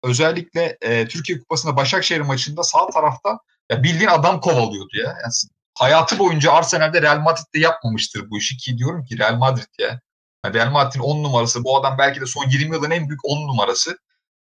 özellikle 0.04 0.78
e, 0.82 1.08
Türkiye 1.08 1.40
Kupası'nda 1.40 1.76
Başakşehir 1.76 2.22
maçında 2.22 2.64
sağ 2.64 2.90
tarafta 2.90 3.40
ya 3.72 3.84
bildiğin 3.84 4.10
adam 4.10 4.42
kovalıyordu 4.42 4.98
ya. 4.98 5.06
Yani 5.06 5.34
hayatı 5.74 6.20
boyunca 6.20 6.52
Arsenal'de 6.52 7.02
Real 7.02 7.20
Madrid'de 7.20 7.60
yapmamıştır 7.60 8.30
bu 8.30 8.38
işi 8.38 8.58
ki 8.58 8.78
diyorum 8.78 9.06
ki 9.06 9.20
Real 9.20 9.36
Madrid 9.36 9.80
ya. 9.80 10.00
Yani 10.46 10.56
Real 10.56 10.72
Madrid'in 10.72 11.00
10 11.00 11.24
numarası 11.24 11.64
bu 11.64 11.78
adam 11.78 11.98
belki 11.98 12.22
de 12.22 12.26
son 12.26 12.50
20 12.50 12.76
yılın 12.76 12.92
en 12.92 13.10
büyük 13.10 13.26
10 13.26 13.48
numarası 13.48 13.98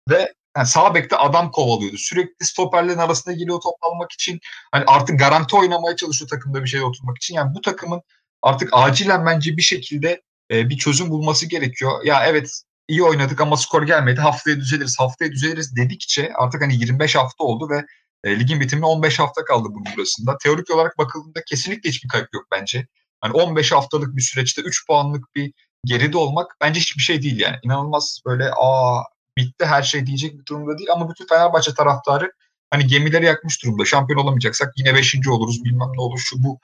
ve 0.09 0.33
yani 0.57 0.67
sağ 0.67 0.95
bekte 0.95 1.15
adam 1.15 1.51
kovalıyordu. 1.51 1.97
Sürekli 1.97 2.45
stoperlerin 2.45 2.97
arasında 2.97 3.35
geliyor 3.35 3.61
top 3.61 3.75
almak 3.81 4.11
için. 4.11 4.39
Hani 4.71 4.83
artık 4.87 5.19
garanti 5.19 5.55
oynamaya 5.55 5.95
çalışıyor 5.95 6.29
takımda 6.29 6.63
bir 6.63 6.69
şey 6.69 6.81
oturmak 6.81 7.17
için. 7.17 7.35
Yani 7.35 7.55
bu 7.55 7.61
takımın 7.61 8.01
artık 8.41 8.69
acilen 8.71 9.25
bence 9.25 9.57
bir 9.57 9.61
şekilde 9.61 10.21
e, 10.51 10.69
bir 10.69 10.77
çözüm 10.77 11.09
bulması 11.09 11.49
gerekiyor. 11.49 11.91
Ya 12.03 12.25
evet 12.25 12.61
iyi 12.87 13.03
oynadık 13.03 13.41
ama 13.41 13.57
skor 13.57 13.83
gelmedi. 13.83 14.21
Haftaya 14.21 14.57
düzeliriz, 14.57 14.99
haftaya 14.99 15.31
düzeliriz 15.31 15.75
dedikçe 15.75 16.33
artık 16.35 16.61
hani 16.61 16.75
25 16.75 17.15
hafta 17.15 17.43
oldu 17.43 17.69
ve 17.69 17.85
e, 18.23 18.39
ligin 18.39 18.59
bitimine 18.59 18.85
15 18.85 19.19
hafta 19.19 19.45
kaldı 19.45 19.67
bunun 19.71 19.95
burasında. 19.97 20.37
Teorik 20.43 20.71
olarak 20.71 20.97
bakıldığında 20.97 21.43
kesinlikle 21.47 21.89
hiçbir 21.89 22.09
kayıp 22.09 22.27
yok 22.33 22.45
bence. 22.51 22.87
Hani 23.21 23.33
15 23.33 23.71
haftalık 23.71 24.15
bir 24.15 24.21
süreçte 24.21 24.61
3 24.61 24.87
puanlık 24.87 25.35
bir 25.35 25.53
geride 25.85 26.17
olmak 26.17 26.57
bence 26.61 26.79
hiçbir 26.79 27.01
şey 27.01 27.21
değil 27.21 27.39
yani. 27.39 27.57
İnanılmaz 27.63 28.19
böyle 28.25 28.51
aa 28.57 29.03
bitti 29.37 29.65
her 29.65 29.83
şey 29.83 30.05
diyecek 30.05 30.39
bir 30.39 30.45
durumda 30.45 30.77
değil 30.77 30.91
ama 30.91 31.09
bütün 31.09 31.27
Fenerbahçe 31.27 31.73
taraftarı 31.73 32.31
hani 32.71 32.87
gemileri 32.87 33.25
yakmış 33.25 33.63
durumda. 33.63 33.85
Şampiyon 33.85 34.19
olamayacaksak 34.19 34.73
yine 34.77 34.95
5. 34.95 35.27
oluruz 35.29 35.63
bilmem 35.63 35.89
ne 35.93 36.01
olur 36.01 36.19
şu 36.19 36.43
bu 36.43 36.59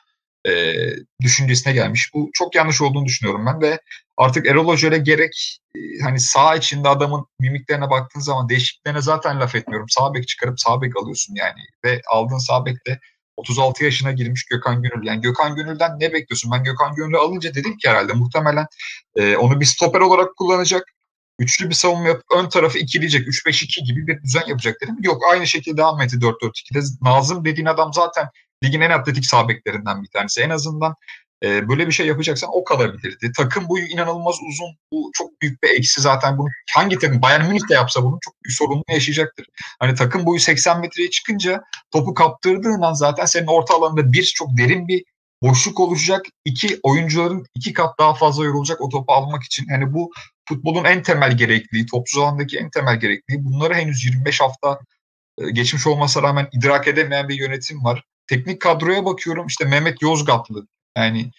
e, 0.47 0.75
düşüncesine 1.21 1.73
gelmiş. 1.73 2.11
Bu 2.13 2.29
çok 2.33 2.55
yanlış 2.55 2.81
olduğunu 2.81 3.05
düşünüyorum 3.05 3.45
ben 3.45 3.61
ve 3.61 3.79
artık 4.17 4.47
Erol 4.47 4.67
Hoca'ya 4.67 4.97
gerek 4.97 5.59
e, 5.75 5.79
hani 6.03 6.19
sağ 6.19 6.55
içinde 6.55 6.89
adamın 6.89 7.25
mimiklerine 7.39 7.89
baktığın 7.89 8.19
zaman 8.19 8.49
değişikliklerine 8.49 9.01
zaten 9.01 9.39
laf 9.39 9.55
etmiyorum. 9.55 9.89
Sağ 9.89 10.13
bek 10.13 10.27
çıkarıp 10.27 10.59
sağ 10.59 10.81
bek 10.81 10.97
alıyorsun 10.97 11.35
yani 11.35 11.61
ve 11.85 12.01
aldığın 12.11 12.37
sağ 12.37 12.65
bek 12.65 12.87
de 12.87 12.99
36 13.37 13.83
yaşına 13.83 14.11
girmiş 14.11 14.45
Gökhan 14.45 14.81
Gönül. 14.81 15.07
Yani 15.07 15.21
Gökhan 15.21 15.55
Gönül'den 15.55 15.99
ne 15.99 16.13
bekliyorsun? 16.13 16.51
Ben 16.51 16.63
Gökhan 16.63 16.95
Gönül'ü 16.95 17.17
alınca 17.17 17.53
dedim 17.53 17.77
ki 17.77 17.89
herhalde 17.89 18.13
muhtemelen 18.13 18.65
e, 19.15 19.37
onu 19.37 19.59
bir 19.59 19.65
stoper 19.65 19.99
olarak 19.99 20.35
kullanacak. 20.35 20.83
Üçlü 21.39 21.69
bir 21.69 21.75
savunma 21.75 22.07
yapıp 22.07 22.25
ön 22.37 22.49
tarafı 22.49 22.77
ikileyecek. 22.77 23.27
3-5-2 23.27 23.83
gibi 23.83 24.07
bir 24.07 24.23
düzen 24.23 24.47
yapacak 24.47 24.77
dedim. 24.81 24.95
Yok 25.01 25.21
aynı 25.31 25.47
şekilde 25.47 25.77
devam 25.77 26.01
etti 26.01 26.15
4-4-2'de. 26.15 26.79
Nazım 27.01 27.45
dediğin 27.45 27.65
adam 27.65 27.93
zaten 27.93 28.29
ligin 28.65 28.81
en 28.81 28.89
atletik 28.89 29.25
sağ 29.25 29.49
beklerinden 29.49 30.03
bir 30.03 30.07
tanesi. 30.07 30.41
En 30.41 30.49
azından 30.49 30.95
e, 31.43 31.69
böyle 31.69 31.87
bir 31.87 31.91
şey 31.91 32.07
yapacaksan 32.07 32.49
o 32.53 32.63
kalabilirdi. 32.63 33.31
Takım 33.37 33.69
boyu 33.69 33.85
inanılmaz 33.85 34.35
uzun. 34.49 34.77
Bu 34.91 35.11
çok 35.13 35.41
büyük 35.41 35.63
bir 35.63 35.69
eksi 35.69 36.01
zaten. 36.01 36.37
Bunu 36.37 36.47
hangi 36.73 36.97
takım 36.97 37.21
Bayern 37.21 37.47
Münih 37.47 37.69
de 37.69 37.73
yapsa 37.73 38.03
bunun 38.03 38.19
çok 38.21 38.33
büyük 38.43 38.57
sorununu 38.57 38.83
yaşayacaktır. 38.89 39.45
Hani 39.79 39.95
takım 39.95 40.25
boyu 40.25 40.39
80 40.39 40.81
metreye 40.81 41.09
çıkınca 41.09 41.63
topu 41.91 42.13
kaptırdığın 42.13 42.81
an 42.81 42.93
zaten 42.93 43.25
senin 43.25 43.47
orta 43.47 43.75
alanında 43.75 44.13
bir 44.13 44.23
çok 44.23 44.57
derin 44.57 44.87
bir 44.87 45.03
boşluk 45.43 45.79
oluşacak. 45.79 46.25
iki 46.45 46.79
oyuncuların 46.83 47.45
iki 47.55 47.73
kat 47.73 47.99
daha 47.99 48.13
fazla 48.13 48.45
yorulacak 48.45 48.81
o 48.81 48.89
topu 48.89 49.13
almak 49.13 49.43
için. 49.43 49.67
Hani 49.69 49.93
bu 49.93 50.11
futbolun 50.49 50.85
en 50.85 51.03
temel 51.03 51.37
gerekliliği, 51.37 51.85
topsuz 51.85 52.23
alandaki 52.23 52.57
en 52.57 52.69
temel 52.69 52.99
gerekliliği. 52.99 53.45
Bunları 53.45 53.73
henüz 53.73 54.05
25 54.05 54.41
hafta 54.41 54.79
e, 55.37 55.51
geçmiş 55.51 55.87
olmasına 55.87 56.23
rağmen 56.23 56.47
idrak 56.51 56.87
edemeyen 56.87 57.29
bir 57.29 57.35
yönetim 57.35 57.83
var 57.83 58.03
teknik 58.27 58.61
kadroya 58.61 59.05
bakıyorum 59.05 59.47
işte 59.47 59.65
Mehmet 59.65 60.01
Yozgatlı 60.01 60.67
yani 60.97 61.31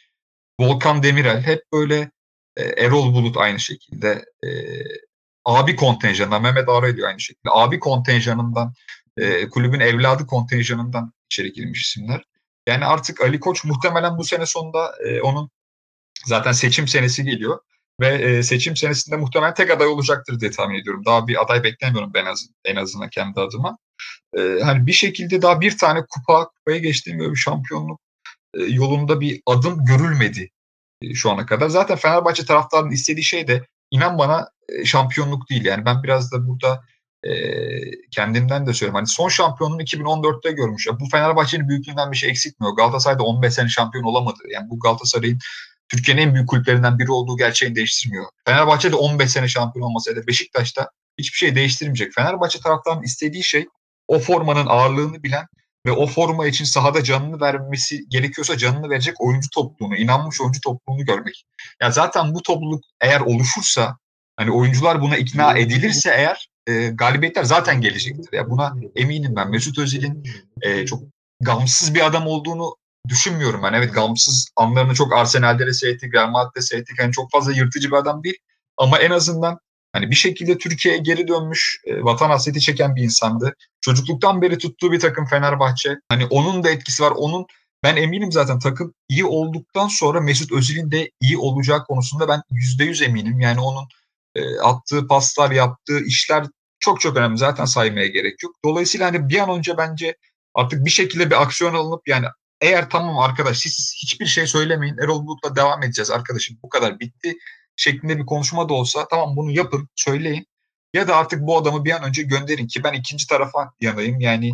Volkan 0.60 1.02
Demirel 1.02 1.42
hep 1.42 1.62
böyle 1.72 2.10
e, 2.56 2.62
Erol 2.64 3.14
Bulut 3.14 3.36
aynı 3.36 3.60
şekilde 3.60 4.24
e, 4.44 4.50
abi 5.44 5.76
kontenjanından 5.76 6.42
Mehmet 6.42 6.68
Ara 6.68 6.88
ediyor 6.88 7.08
aynı 7.08 7.20
şekilde 7.20 7.50
abi 7.52 7.78
kontenjanından 7.78 8.74
e, 9.16 9.48
kulübün 9.48 9.80
evladı 9.80 10.26
kontenjanından 10.26 11.12
içeri 11.30 11.52
girmiş 11.52 11.82
isimler. 11.82 12.24
Yani 12.66 12.84
artık 12.84 13.20
Ali 13.20 13.40
Koç 13.40 13.64
muhtemelen 13.64 14.18
bu 14.18 14.24
sene 14.24 14.46
sonunda 14.46 14.94
e, 15.04 15.20
onun 15.20 15.50
zaten 16.26 16.52
seçim 16.52 16.88
senesi 16.88 17.24
geliyor 17.24 17.60
ve 18.00 18.08
e, 18.08 18.42
seçim 18.42 18.76
senesinde 18.76 19.16
muhtemelen 19.16 19.54
tek 19.54 19.70
aday 19.70 19.86
olacaktır 19.86 20.40
diye 20.40 20.50
tahmin 20.50 20.80
ediyorum. 20.80 21.02
Daha 21.06 21.26
bir 21.26 21.42
aday 21.42 21.62
beklemiyorum 21.62 22.10
ben 22.14 22.26
az, 22.26 22.46
en 22.64 22.76
azından 22.76 23.10
kendi 23.10 23.40
adıma 23.40 23.78
e, 24.38 24.58
hani 24.62 24.86
bir 24.86 24.92
şekilde 24.92 25.42
daha 25.42 25.60
bir 25.60 25.78
tane 25.78 26.04
kupa 26.10 26.48
kupaya 26.48 26.78
geçtiğim 26.78 27.18
böyle 27.18 27.30
bir 27.30 27.36
şampiyonluk 27.36 28.00
e, 28.54 28.62
yolunda 28.62 29.20
bir 29.20 29.40
adım 29.46 29.84
görülmedi 29.84 30.50
e, 31.02 31.14
şu 31.14 31.30
ana 31.30 31.46
kadar. 31.46 31.68
Zaten 31.68 31.96
Fenerbahçe 31.96 32.44
taraftarının 32.44 32.90
istediği 32.90 33.24
şey 33.24 33.48
de 33.48 33.66
inan 33.90 34.18
bana 34.18 34.48
e, 34.68 34.84
şampiyonluk 34.84 35.50
değil. 35.50 35.64
Yani 35.64 35.84
ben 35.84 36.02
biraz 36.02 36.32
da 36.32 36.48
burada 36.48 36.84
e, 37.22 37.30
kendimden 38.10 38.66
de 38.66 38.72
söylüyorum. 38.72 38.96
Hani 38.96 39.06
son 39.06 39.28
şampiyonluğu 39.28 39.82
2014'te 39.82 40.52
görmüş. 40.52 40.88
bu 41.00 41.08
Fenerbahçe'nin 41.08 41.68
büyüklüğünden 41.68 42.12
bir 42.12 42.16
şey 42.16 42.30
eksiltmiyor. 42.30 42.76
Galatasaray 42.76 43.18
da 43.18 43.22
15 43.22 43.54
sene 43.54 43.68
şampiyon 43.68 44.04
olamadı. 44.04 44.38
Yani 44.52 44.70
bu 44.70 44.80
Galatasaray'ın 44.80 45.38
Türkiye'nin 45.88 46.22
en 46.22 46.34
büyük 46.34 46.48
kulüplerinden 46.48 46.98
biri 46.98 47.10
olduğu 47.10 47.36
gerçeğini 47.36 47.76
değiştirmiyor. 47.76 48.24
Fenerbahçe 48.44 48.92
de 48.92 48.96
15 48.96 49.30
sene 49.30 49.48
şampiyon 49.48 49.86
olmasaydı 49.86 50.26
Beşiktaş'ta 50.26 50.90
hiçbir 51.18 51.36
şey 51.36 51.54
değiştirmeyecek. 51.54 52.14
Fenerbahçe 52.14 52.60
taraftarının 52.60 53.02
istediği 53.02 53.44
şey 53.44 53.66
o 54.08 54.18
formanın 54.18 54.66
ağırlığını 54.66 55.22
bilen 55.22 55.46
ve 55.86 55.92
o 55.92 56.06
forma 56.06 56.46
için 56.46 56.64
sahada 56.64 57.04
canını 57.04 57.40
vermesi 57.40 58.08
gerekiyorsa 58.08 58.58
canını 58.58 58.90
verecek 58.90 59.20
oyuncu 59.20 59.50
topluluğunu, 59.50 59.96
inanmış 59.96 60.40
oyuncu 60.40 60.60
topluluğunu 60.60 61.04
görmek. 61.04 61.44
Ya 61.82 61.90
zaten 61.90 62.34
bu 62.34 62.42
topluluk 62.42 62.84
eğer 63.00 63.20
oluşursa, 63.20 63.96
hani 64.36 64.50
oyuncular 64.50 65.00
buna 65.00 65.16
ikna 65.16 65.58
edilirse 65.58 66.10
eğer 66.16 66.48
e, 66.66 66.88
galibiyetler 66.88 67.44
zaten 67.44 67.80
gelecektir. 67.80 68.32
Ya 68.32 68.50
buna 68.50 68.74
eminim 68.96 69.36
ben. 69.36 69.50
Mesut 69.50 69.78
Özil'in 69.78 70.24
e, 70.62 70.86
çok 70.86 71.02
gamsız 71.40 71.94
bir 71.94 72.06
adam 72.06 72.26
olduğunu 72.26 72.76
düşünmüyorum 73.08 73.62
ben. 73.62 73.72
Evet 73.72 73.94
gamsız 73.94 74.48
anlarını 74.56 74.94
çok 74.94 75.12
Arsenal'de 75.12 75.66
de 75.66 75.72
seyrettik, 75.72 76.14
Real 76.14 76.30
Madrid'de 76.30 76.60
seyrettik. 76.60 76.98
Yani 76.98 77.12
çok 77.12 77.30
fazla 77.30 77.52
yırtıcı 77.52 77.88
bir 77.88 77.96
adam 77.96 78.24
değil. 78.24 78.38
Ama 78.76 78.98
en 78.98 79.10
azından 79.10 79.58
Hani 79.96 80.10
bir 80.10 80.16
şekilde 80.16 80.58
Türkiye'ye 80.58 81.00
geri 81.00 81.28
dönmüş, 81.28 81.80
e, 81.84 82.02
vatan 82.04 82.30
hasreti 82.30 82.60
çeken 82.60 82.96
bir 82.96 83.02
insandı. 83.02 83.54
Çocukluktan 83.80 84.42
beri 84.42 84.58
tuttuğu 84.58 84.92
bir 84.92 85.00
takım 85.00 85.26
Fenerbahçe. 85.26 85.96
Hani 86.08 86.26
onun 86.26 86.64
da 86.64 86.70
etkisi 86.70 87.02
var. 87.02 87.12
Onun 87.16 87.46
ben 87.82 87.96
eminim 87.96 88.32
zaten 88.32 88.58
takım 88.58 88.94
iyi 89.08 89.24
olduktan 89.24 89.88
sonra 89.88 90.20
Mesut 90.20 90.52
Özil'in 90.52 90.90
de 90.90 91.10
iyi 91.20 91.38
olacağı 91.38 91.84
konusunda 91.84 92.28
ben 92.28 92.42
yüzde 92.50 92.84
yüz 92.84 93.02
eminim. 93.02 93.40
Yani 93.40 93.60
onun 93.60 93.84
e, 94.34 94.58
attığı 94.58 95.06
paslar, 95.06 95.50
yaptığı 95.50 96.00
işler 96.00 96.46
çok 96.78 97.00
çok 97.00 97.16
önemli. 97.16 97.38
Zaten 97.38 97.64
saymaya 97.64 98.06
gerek 98.06 98.42
yok. 98.42 98.54
Dolayısıyla 98.64 99.06
hani 99.06 99.28
bir 99.28 99.38
an 99.38 99.58
önce 99.58 99.78
bence 99.78 100.16
artık 100.54 100.84
bir 100.84 100.90
şekilde 100.90 101.30
bir 101.30 101.42
aksiyon 101.42 101.74
alınıp 101.74 102.08
yani 102.08 102.26
eğer 102.60 102.90
tamam 102.90 103.18
arkadaş 103.18 103.58
siz 103.58 103.94
hiçbir 104.02 104.26
şey 104.26 104.46
söylemeyin 104.46 104.98
Erol 104.98 105.26
Bulut'la 105.26 105.56
devam 105.56 105.82
edeceğiz 105.82 106.10
arkadaşım 106.10 106.58
bu 106.62 106.68
kadar 106.68 107.00
bitti 107.00 107.34
şeklinde 107.76 108.18
bir 108.18 108.26
konuşma 108.26 108.68
da 108.68 108.74
olsa 108.74 109.08
tamam 109.08 109.36
bunu 109.36 109.50
yapın, 109.50 109.88
söyleyin. 109.94 110.46
Ya 110.94 111.08
da 111.08 111.16
artık 111.16 111.40
bu 111.40 111.58
adamı 111.58 111.84
bir 111.84 111.90
an 111.90 112.02
önce 112.02 112.22
gönderin 112.22 112.66
ki 112.66 112.84
ben 112.84 112.92
ikinci 112.92 113.26
tarafa 113.26 113.72
yanayım. 113.80 114.20
Yani 114.20 114.52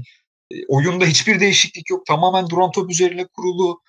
e, 0.51 0.55
oyunda 0.69 1.05
hiçbir 1.05 1.41
değişiklik 1.41 1.91
yok. 1.91 2.07
Tamamen 2.07 2.49
duran 2.49 2.71
top 2.71 2.91
üzerine 2.91 3.27
kurulu. 3.27 3.81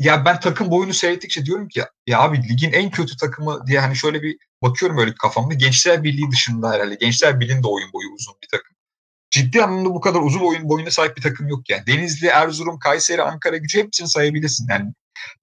Ya 0.00 0.24
ben 0.24 0.40
takım 0.40 0.70
boyunu 0.70 0.94
seyrettikçe 0.94 1.46
diyorum 1.46 1.68
ki 1.68 1.82
ya 2.06 2.20
abi 2.20 2.48
ligin 2.48 2.72
en 2.72 2.90
kötü 2.90 3.16
takımı 3.16 3.66
diye 3.66 3.80
hani 3.80 3.96
şöyle 3.96 4.22
bir 4.22 4.36
bakıyorum 4.62 4.98
öyle 4.98 5.14
kafamda. 5.14 5.54
Gençler 5.54 6.04
Birliği 6.04 6.30
dışında 6.30 6.72
herhalde. 6.72 6.94
Gençler 6.94 7.40
Birliği'nin 7.40 7.62
de 7.62 7.68
oyun 7.68 7.92
boyu 7.92 8.08
uzun 8.08 8.34
bir 8.42 8.48
takım. 8.48 8.73
Ciddi 9.34 9.62
anlamda 9.62 9.90
bu 9.90 10.00
kadar 10.00 10.20
uzun 10.20 10.40
oyun 10.40 10.68
boyuna 10.68 10.90
sahip 10.90 11.16
bir 11.16 11.22
takım 11.22 11.48
yok 11.48 11.70
yani. 11.70 11.86
Denizli, 11.86 12.26
Erzurum, 12.26 12.78
Kayseri, 12.78 13.22
Ankara 13.22 13.56
gücü 13.56 13.78
hepsini 13.78 14.08
sayabilirsin. 14.08 14.66
Yani 14.70 14.92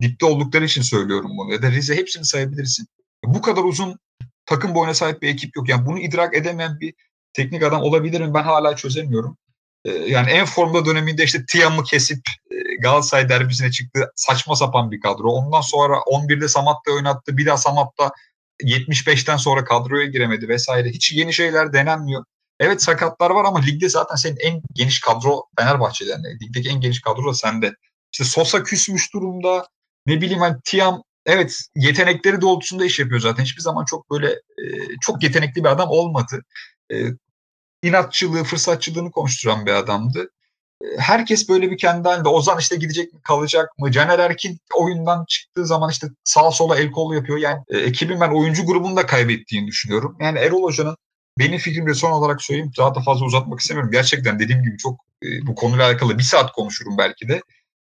dipte 0.01 0.25
oldukları 0.25 0.65
için 0.65 0.81
söylüyorum 0.81 1.31
bunu. 1.37 1.53
Ya 1.53 1.61
da 1.61 1.71
Rize 1.71 1.95
hepsini 1.95 2.25
sayabilirsin. 2.25 2.87
Bu 3.25 3.41
kadar 3.41 3.63
uzun 3.63 3.99
takım 4.45 4.75
boyuna 4.75 4.93
sahip 4.93 5.21
bir 5.21 5.29
ekip 5.29 5.55
yok. 5.55 5.69
Yani 5.69 5.85
bunu 5.85 5.99
idrak 5.99 6.35
edemeyen 6.37 6.79
bir 6.79 6.93
teknik 7.33 7.63
adam 7.63 7.81
olabilir 7.81 8.21
mi? 8.21 8.33
Ben 8.33 8.43
hala 8.43 8.75
çözemiyorum. 8.75 9.37
Ee, 9.85 9.91
yani 9.91 10.29
en 10.29 10.45
formda 10.45 10.85
döneminde 10.85 11.23
işte 11.23 11.45
Tiam'ı 11.51 11.83
kesip 11.83 12.21
e, 12.51 12.75
Galatasaray 12.81 13.29
derbisine 13.29 13.71
çıktı. 13.71 14.11
Saçma 14.15 14.55
sapan 14.55 14.91
bir 14.91 15.01
kadro. 15.01 15.29
Ondan 15.29 15.61
sonra 15.61 15.95
11'de 15.95 16.47
Samat'ta 16.47 16.91
oynattı. 16.91 17.37
Bir 17.37 17.45
daha 17.45 17.57
Samat'ta 17.57 18.11
75'ten 18.63 19.37
sonra 19.37 19.63
kadroya 19.63 20.05
giremedi 20.05 20.49
vesaire. 20.49 20.89
Hiç 20.89 21.11
yeni 21.11 21.33
şeyler 21.33 21.73
denenmiyor. 21.73 22.23
Evet 22.61 22.83
sakatlar 22.83 23.29
var 23.29 23.45
ama 23.45 23.59
ligde 23.59 23.89
zaten 23.89 24.15
senin 24.15 24.37
en 24.37 24.61
geniş 24.73 24.99
kadro 24.99 25.43
Fenerbahçe'den. 25.59 26.23
Ligdeki 26.41 26.69
en 26.69 26.81
geniş 26.81 27.01
kadro 27.01 27.29
da 27.29 27.33
sende. 27.33 27.73
İşte 28.11 28.23
Sosa 28.23 28.63
küsmüş 28.63 29.13
durumda. 29.13 29.67
Ne 30.05 30.21
bileyim 30.21 30.39
hani 30.41 30.57
Tiam 30.63 31.03
evet 31.25 31.59
yetenekleri 31.75 32.41
doğrultusunda 32.41 32.85
iş 32.85 32.99
yapıyor 32.99 33.19
zaten. 33.19 33.43
Hiçbir 33.43 33.61
zaman 33.61 33.85
çok 33.85 34.11
böyle 34.11 34.31
e, 34.31 34.65
çok 35.01 35.23
yetenekli 35.23 35.63
bir 35.63 35.69
adam 35.69 35.89
olmadı. 35.89 36.41
E, 36.93 36.95
inatçılığı, 37.83 38.43
fırsatçılığını 38.43 39.11
konuşturan 39.11 39.65
bir 39.65 39.73
adamdı. 39.73 40.29
E, 40.83 40.85
herkes 40.97 41.49
böyle 41.49 41.71
bir 41.71 41.77
kendi 41.77 42.07
halinde. 42.07 42.29
Ozan 42.29 42.59
işte 42.59 42.75
gidecek 42.75 43.13
mi, 43.13 43.19
kalacak 43.23 43.69
mı? 43.79 43.91
Caner 43.91 44.19
Erkin 44.19 44.59
oyundan 44.75 45.25
çıktığı 45.25 45.65
zaman 45.65 45.89
işte 45.89 46.07
sağ 46.23 46.51
sola 46.51 46.77
el 46.77 46.91
kol 46.91 47.13
yapıyor. 47.13 47.37
Yani 47.37 47.63
e, 47.69 47.77
ekibin 47.77 48.21
ben 48.21 48.31
oyuncu 48.31 48.65
grubunu 48.65 48.95
da 48.95 49.05
kaybettiğini 49.05 49.67
düşünüyorum. 49.67 50.17
Yani 50.19 50.39
Erol 50.39 50.63
Hoca'nın 50.63 50.97
benim 51.39 51.57
fikrimde 51.57 51.93
son 51.93 52.11
olarak 52.11 52.41
söyleyeyim. 52.41 52.71
Daha 52.77 52.95
da 52.95 52.99
fazla 53.01 53.25
uzatmak 53.25 53.59
istemiyorum. 53.59 53.91
Gerçekten 53.91 54.39
dediğim 54.39 54.63
gibi 54.63 54.77
çok 54.77 54.99
e, 55.23 55.47
bu 55.47 55.55
konuyla 55.55 55.87
alakalı 55.87 56.17
bir 56.17 56.23
saat 56.23 56.51
konuşurum 56.51 56.97
belki 56.97 57.27
de. 57.27 57.41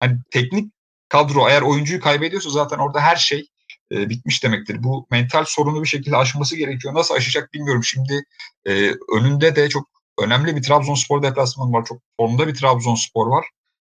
Hani 0.01 0.19
teknik 0.31 0.73
kadro 1.09 1.49
eğer 1.49 1.63
oyuncuyu 1.63 2.01
kaybediyorsa 2.01 2.51
zaten 2.51 2.79
orada 2.79 3.01
her 3.01 3.17
şey 3.17 3.47
e, 3.93 4.09
bitmiş 4.09 4.45
demektir. 4.45 4.83
Bu 4.83 5.07
mental 5.11 5.45
sorunu 5.45 5.83
bir 5.83 5.89
şekilde 5.89 6.17
aşması 6.17 6.57
gerekiyor. 6.57 6.95
Nasıl 6.95 7.15
aşacak 7.15 7.53
bilmiyorum. 7.55 7.85
Şimdi 7.85 8.25
e, 8.67 8.91
önünde 9.17 9.57
de 9.57 9.69
çok 9.69 9.89
önemli 10.19 10.57
bir 10.57 10.63
Trabzonspor 10.63 11.23
deplasmanı 11.23 11.73
var. 11.73 11.85
Çok 11.85 12.03
formda 12.17 12.49
bir 12.49 12.55
Trabzonspor 12.55 13.27
var. 13.27 13.47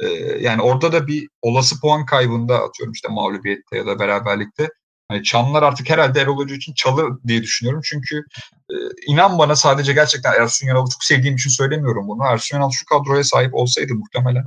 E, 0.00 0.06
yani 0.40 0.62
orada 0.62 0.92
da 0.92 1.06
bir 1.06 1.28
olası 1.42 1.80
puan 1.80 2.06
kaybında 2.06 2.62
atıyorum 2.62 2.92
işte 2.92 3.08
mağlubiyette 3.08 3.76
ya 3.76 3.86
da 3.86 3.98
beraberlikte. 3.98 4.68
Hani 5.12 5.22
Çanlar 5.22 5.62
artık 5.62 5.90
herhalde 5.90 6.20
Erol 6.20 6.36
Hoca 6.36 6.54
için 6.54 6.74
çalır 6.74 7.12
diye 7.26 7.42
düşünüyorum. 7.42 7.80
Çünkü 7.84 8.24
e, 8.70 8.74
inan 9.06 9.38
bana 9.38 9.56
sadece 9.56 9.92
gerçekten 9.92 10.32
Ersun 10.42 10.66
Yanal'ı 10.66 10.90
çok 10.90 11.04
sevdiğim 11.04 11.36
için 11.36 11.50
söylemiyorum 11.50 12.08
bunu. 12.08 12.24
Ersun 12.24 12.56
Yanal 12.56 12.70
şu 12.70 12.86
kadroya 12.86 13.24
sahip 13.24 13.54
olsaydı 13.54 13.94
muhtemelen 13.94 14.44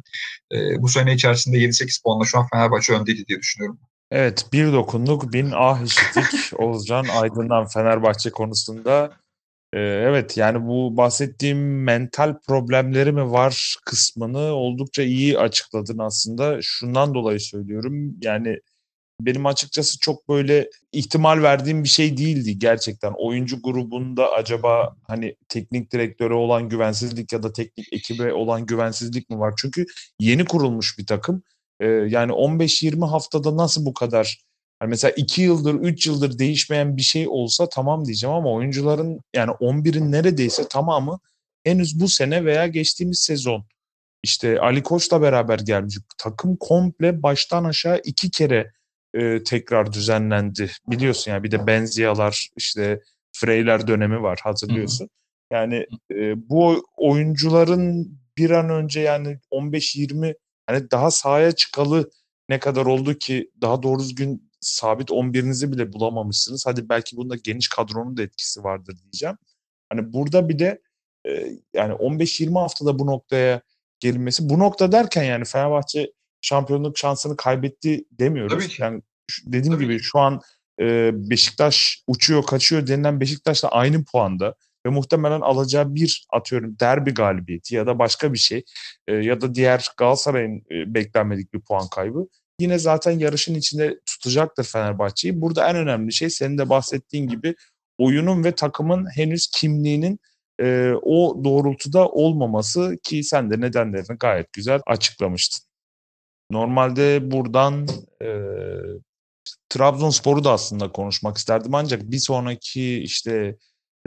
e, 0.53 0.81
bu 0.81 0.87
sene 0.87 1.13
içerisinde 1.13 1.57
7-8 1.57 2.03
puanla 2.03 2.25
şu 2.25 2.39
an 2.39 2.47
Fenerbahçe 2.53 2.93
öndeydi 2.93 3.27
diye 3.27 3.39
düşünüyorum. 3.39 3.79
Evet 4.11 4.45
bir 4.53 4.73
dokunduk 4.73 5.33
bin 5.33 5.51
ah 5.55 5.85
işittik 5.85 6.53
Oğuzcan 6.59 7.05
Aydın'dan 7.21 7.67
Fenerbahçe 7.67 8.29
konusunda. 8.29 9.11
Ee, 9.73 9.79
evet 9.79 10.37
yani 10.37 10.67
bu 10.67 10.97
bahsettiğim 10.97 11.83
mental 11.83 12.39
problemleri 12.47 13.11
mi 13.11 13.31
var 13.31 13.75
kısmını 13.85 14.39
oldukça 14.39 15.03
iyi 15.03 15.39
açıkladın 15.39 15.97
aslında. 15.97 16.59
Şundan 16.61 17.13
dolayı 17.13 17.39
söylüyorum 17.39 18.15
yani 18.21 18.59
benim 19.21 19.45
açıkçası 19.45 19.99
çok 19.99 20.29
böyle 20.29 20.69
ihtimal 20.91 21.43
verdiğim 21.43 21.83
bir 21.83 21.89
şey 21.89 22.17
değildi 22.17 22.59
gerçekten. 22.59 23.13
Oyuncu 23.17 23.61
grubunda 23.61 24.31
acaba 24.31 24.95
hani 25.07 25.35
teknik 25.49 25.91
direktöre 25.91 26.33
olan 26.33 26.69
güvensizlik 26.69 27.33
ya 27.33 27.43
da 27.43 27.53
teknik 27.53 27.93
ekibe 27.93 28.33
olan 28.33 28.65
güvensizlik 28.65 29.29
mi 29.29 29.39
var? 29.39 29.53
Çünkü 29.57 29.85
yeni 30.19 30.45
kurulmuş 30.45 30.97
bir 30.99 31.05
takım 31.05 31.43
e, 31.79 31.87
yani 31.87 32.31
15-20 32.31 33.09
haftada 33.09 33.57
nasıl 33.57 33.85
bu 33.85 33.93
kadar 33.93 34.45
yani 34.81 34.89
mesela 34.89 35.11
2 35.11 35.41
yıldır 35.41 35.73
3 35.73 36.07
yıldır 36.07 36.39
değişmeyen 36.39 36.97
bir 36.97 37.01
şey 37.01 37.27
olsa 37.27 37.69
tamam 37.69 38.05
diyeceğim 38.05 38.35
ama 38.35 38.53
oyuncuların 38.53 39.19
yani 39.35 39.51
11'in 39.51 40.11
neredeyse 40.11 40.67
tamamı 40.67 41.19
henüz 41.63 41.99
bu 41.99 42.09
sene 42.09 42.45
veya 42.45 42.67
geçtiğimiz 42.67 43.19
sezon 43.19 43.65
işte 44.23 44.59
Ali 44.59 44.83
Koç'la 44.83 45.21
beraber 45.21 45.59
gelmiş. 45.59 45.97
Takım 46.17 46.55
komple 46.55 47.23
baştan 47.23 47.63
aşağı 47.63 48.01
iki 48.03 48.31
kere 48.31 48.71
e, 49.15 49.43
tekrar 49.43 49.93
düzenlendi. 49.93 50.71
Biliyorsun 50.87 51.31
yani 51.31 51.43
bir 51.43 51.51
de 51.51 51.67
Benziyalar 51.67 52.47
işte 52.55 53.01
Freyler 53.31 53.87
dönemi 53.87 54.21
var 54.21 54.39
hatırlıyorsun. 54.43 55.09
Yani 55.51 55.85
e, 56.11 56.49
bu 56.49 56.85
oyuncuların 56.97 58.19
bir 58.37 58.49
an 58.49 58.69
önce 58.69 58.99
yani 58.99 59.39
15-20 59.51 60.35
hani 60.67 60.91
daha 60.91 61.11
sahaya 61.11 61.51
çıkalı 61.51 62.09
ne 62.49 62.59
kadar 62.59 62.85
oldu 62.85 63.13
ki 63.13 63.51
daha 63.61 63.83
doğru 63.83 63.99
düzgün 63.99 64.51
sabit 64.59 65.09
11'inizi 65.09 65.71
bile 65.71 65.93
bulamamışsınız. 65.93 66.65
Hadi 66.65 66.89
belki 66.89 67.17
bunda 67.17 67.35
geniş 67.35 67.67
kadronun 67.69 68.17
da 68.17 68.23
etkisi 68.23 68.63
vardır 68.63 68.97
diyeceğim. 69.03 69.37
Hani 69.89 70.13
burada 70.13 70.49
bir 70.49 70.59
de 70.59 70.81
e, 71.27 71.47
yani 71.73 71.93
15-20 71.93 72.59
haftada 72.59 72.99
bu 72.99 73.05
noktaya 73.05 73.61
gelinmesi. 73.99 74.49
Bu 74.49 74.59
nokta 74.59 74.91
derken 74.91 75.23
yani 75.23 75.45
Fenerbahçe 75.45 76.11
şampiyonluk 76.45 76.97
şansını 76.97 77.37
kaybetti 77.37 78.05
demiyoruz. 78.11 78.53
Tabii 78.53 78.67
ki. 78.67 78.81
Yani 78.81 79.01
dediğim 79.45 79.73
Tabii 79.73 79.83
gibi 79.83 79.99
şu 79.99 80.19
an 80.19 80.41
e, 80.81 81.11
Beşiktaş 81.13 82.03
uçuyor 82.07 82.45
kaçıyor 82.45 82.87
denilen 82.87 83.19
Beşiktaş'la 83.19 83.69
aynı 83.69 84.05
puanda 84.05 84.55
ve 84.85 84.89
muhtemelen 84.89 85.41
alacağı 85.41 85.95
bir 85.95 86.27
atıyorum 86.33 86.79
derbi 86.79 87.13
galibiyeti 87.13 87.75
ya 87.75 87.87
da 87.87 87.99
başka 87.99 88.33
bir 88.33 88.37
şey 88.37 88.63
e, 89.07 89.13
ya 89.13 89.41
da 89.41 89.55
diğer 89.55 89.89
Galatasaray'ın 89.97 90.57
e, 90.71 90.93
beklenmedik 90.93 91.53
bir 91.53 91.59
puan 91.59 91.87
kaybı 91.87 92.27
yine 92.59 92.79
zaten 92.79 93.11
yarışın 93.11 93.55
içinde 93.55 93.99
tutacaktır 94.05 94.63
Fenerbahçe'yi. 94.63 95.41
Burada 95.41 95.69
en 95.69 95.75
önemli 95.75 96.13
şey 96.13 96.29
senin 96.29 96.57
de 96.57 96.69
bahsettiğin 96.69 97.27
gibi 97.27 97.55
oyunun 97.97 98.43
ve 98.43 98.51
takımın 98.51 99.07
henüz 99.15 99.47
kimliğinin 99.47 100.19
e, 100.61 100.91
o 101.01 101.43
doğrultuda 101.43 102.07
olmaması 102.07 102.97
ki 103.03 103.23
sen 103.23 103.51
de 103.51 103.61
nedenlerini 103.61 104.17
gayet 104.19 104.53
güzel 104.53 104.81
açıklamıştın. 104.87 105.65
Normalde 106.51 107.31
buradan 107.31 107.87
e, 108.21 108.29
Trabzonspor'u 109.69 110.43
da 110.43 110.51
aslında 110.51 110.91
konuşmak 110.91 111.37
isterdim 111.37 111.75
ancak 111.75 112.01
bir 112.03 112.19
sonraki 112.19 112.99
işte 112.99 113.57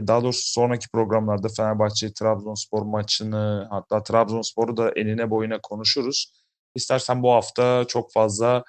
daha 0.06 0.22
doğrusu 0.22 0.52
sonraki 0.52 0.88
programlarda 0.88 1.48
Fenerbahçe 1.56 2.12
Trabzonspor 2.12 2.82
maçını 2.82 3.66
hatta 3.70 4.02
Trabzonspor'u 4.02 4.76
da 4.76 4.90
enine 4.90 5.30
boyuna 5.30 5.58
konuşuruz. 5.62 6.32
İstersen 6.74 7.22
bu 7.22 7.32
hafta 7.32 7.84
çok 7.88 8.12
fazla 8.12 8.64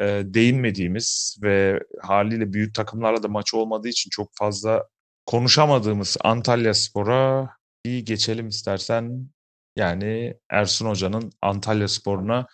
e, 0.00 0.04
değinmediğimiz 0.24 1.38
ve 1.42 1.80
haliyle 2.02 2.52
büyük 2.52 2.74
takımlarla 2.74 3.22
da 3.22 3.28
maçı 3.28 3.56
olmadığı 3.56 3.88
için 3.88 4.10
çok 4.10 4.30
fazla 4.34 4.88
konuşamadığımız 5.26 6.16
Antalya 6.24 6.74
Spor'a 6.74 7.50
bir 7.84 8.06
geçelim 8.06 8.48
istersen. 8.48 9.28
Yani 9.76 10.34
Ersun 10.50 10.86
Hoca'nın 10.86 11.32
Antalya 11.42 11.88
Spor'una 11.88 12.46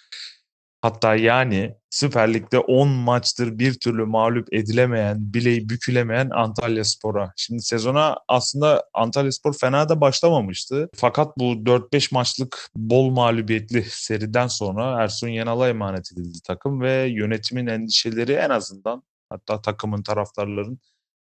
Hatta 0.83 1.15
yani 1.15 1.75
Süper 1.91 2.35
Lig'de 2.35 2.59
10 2.59 2.89
maçtır 2.89 3.59
bir 3.59 3.75
türlü 3.75 4.05
mağlup 4.05 4.55
edilemeyen, 4.55 5.17
bileği 5.35 5.69
bükülemeyen 5.69 6.31
Antalya 6.31 6.85
Spor'a. 6.85 7.33
Şimdi 7.37 7.63
sezona 7.63 8.17
aslında 8.29 8.85
Antalya 8.95 9.33
Spor 9.33 9.53
fena 9.53 9.89
da 9.89 10.01
başlamamıştı. 10.01 10.89
Fakat 10.95 11.39
bu 11.39 11.45
4-5 11.53 12.15
maçlık 12.15 12.71
bol 12.77 13.11
mağlubiyetli 13.11 13.85
seriden 13.91 14.47
sonra 14.47 15.03
Ersun 15.03 15.29
Yanal'a 15.29 15.69
emanet 15.69 16.13
edildi 16.13 16.39
takım 16.47 16.81
ve 16.81 17.09
yönetimin 17.11 17.67
endişeleri 17.67 18.33
en 18.33 18.51
azından 18.51 19.03
hatta 19.31 19.63
takımın 19.63 20.03
taraftarların 20.03 20.79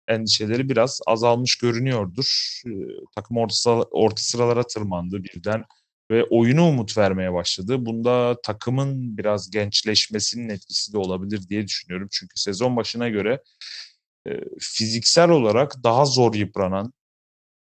endişeleri 0.08 0.68
biraz 0.68 1.00
azalmış 1.06 1.56
görünüyordur. 1.58 2.60
Ee, 2.66 2.70
takım 3.14 3.36
orta, 3.36 3.70
orta 3.90 4.22
sıralara 4.22 4.62
tırmandı 4.62 5.24
birden 5.24 5.64
ve 6.10 6.24
oyunu 6.24 6.68
umut 6.68 6.98
vermeye 6.98 7.32
başladı. 7.32 7.86
Bunda 7.86 8.36
takımın 8.42 9.18
biraz 9.18 9.50
gençleşmesinin 9.50 10.48
etkisi 10.48 10.92
de 10.92 10.98
olabilir 10.98 11.48
diye 11.48 11.66
düşünüyorum. 11.66 12.08
Çünkü 12.12 12.40
sezon 12.40 12.76
başına 12.76 13.08
göre 13.08 13.42
e, 14.28 14.30
fiziksel 14.60 15.30
olarak 15.30 15.74
daha 15.84 16.04
zor 16.04 16.34
yıpranan, 16.34 16.92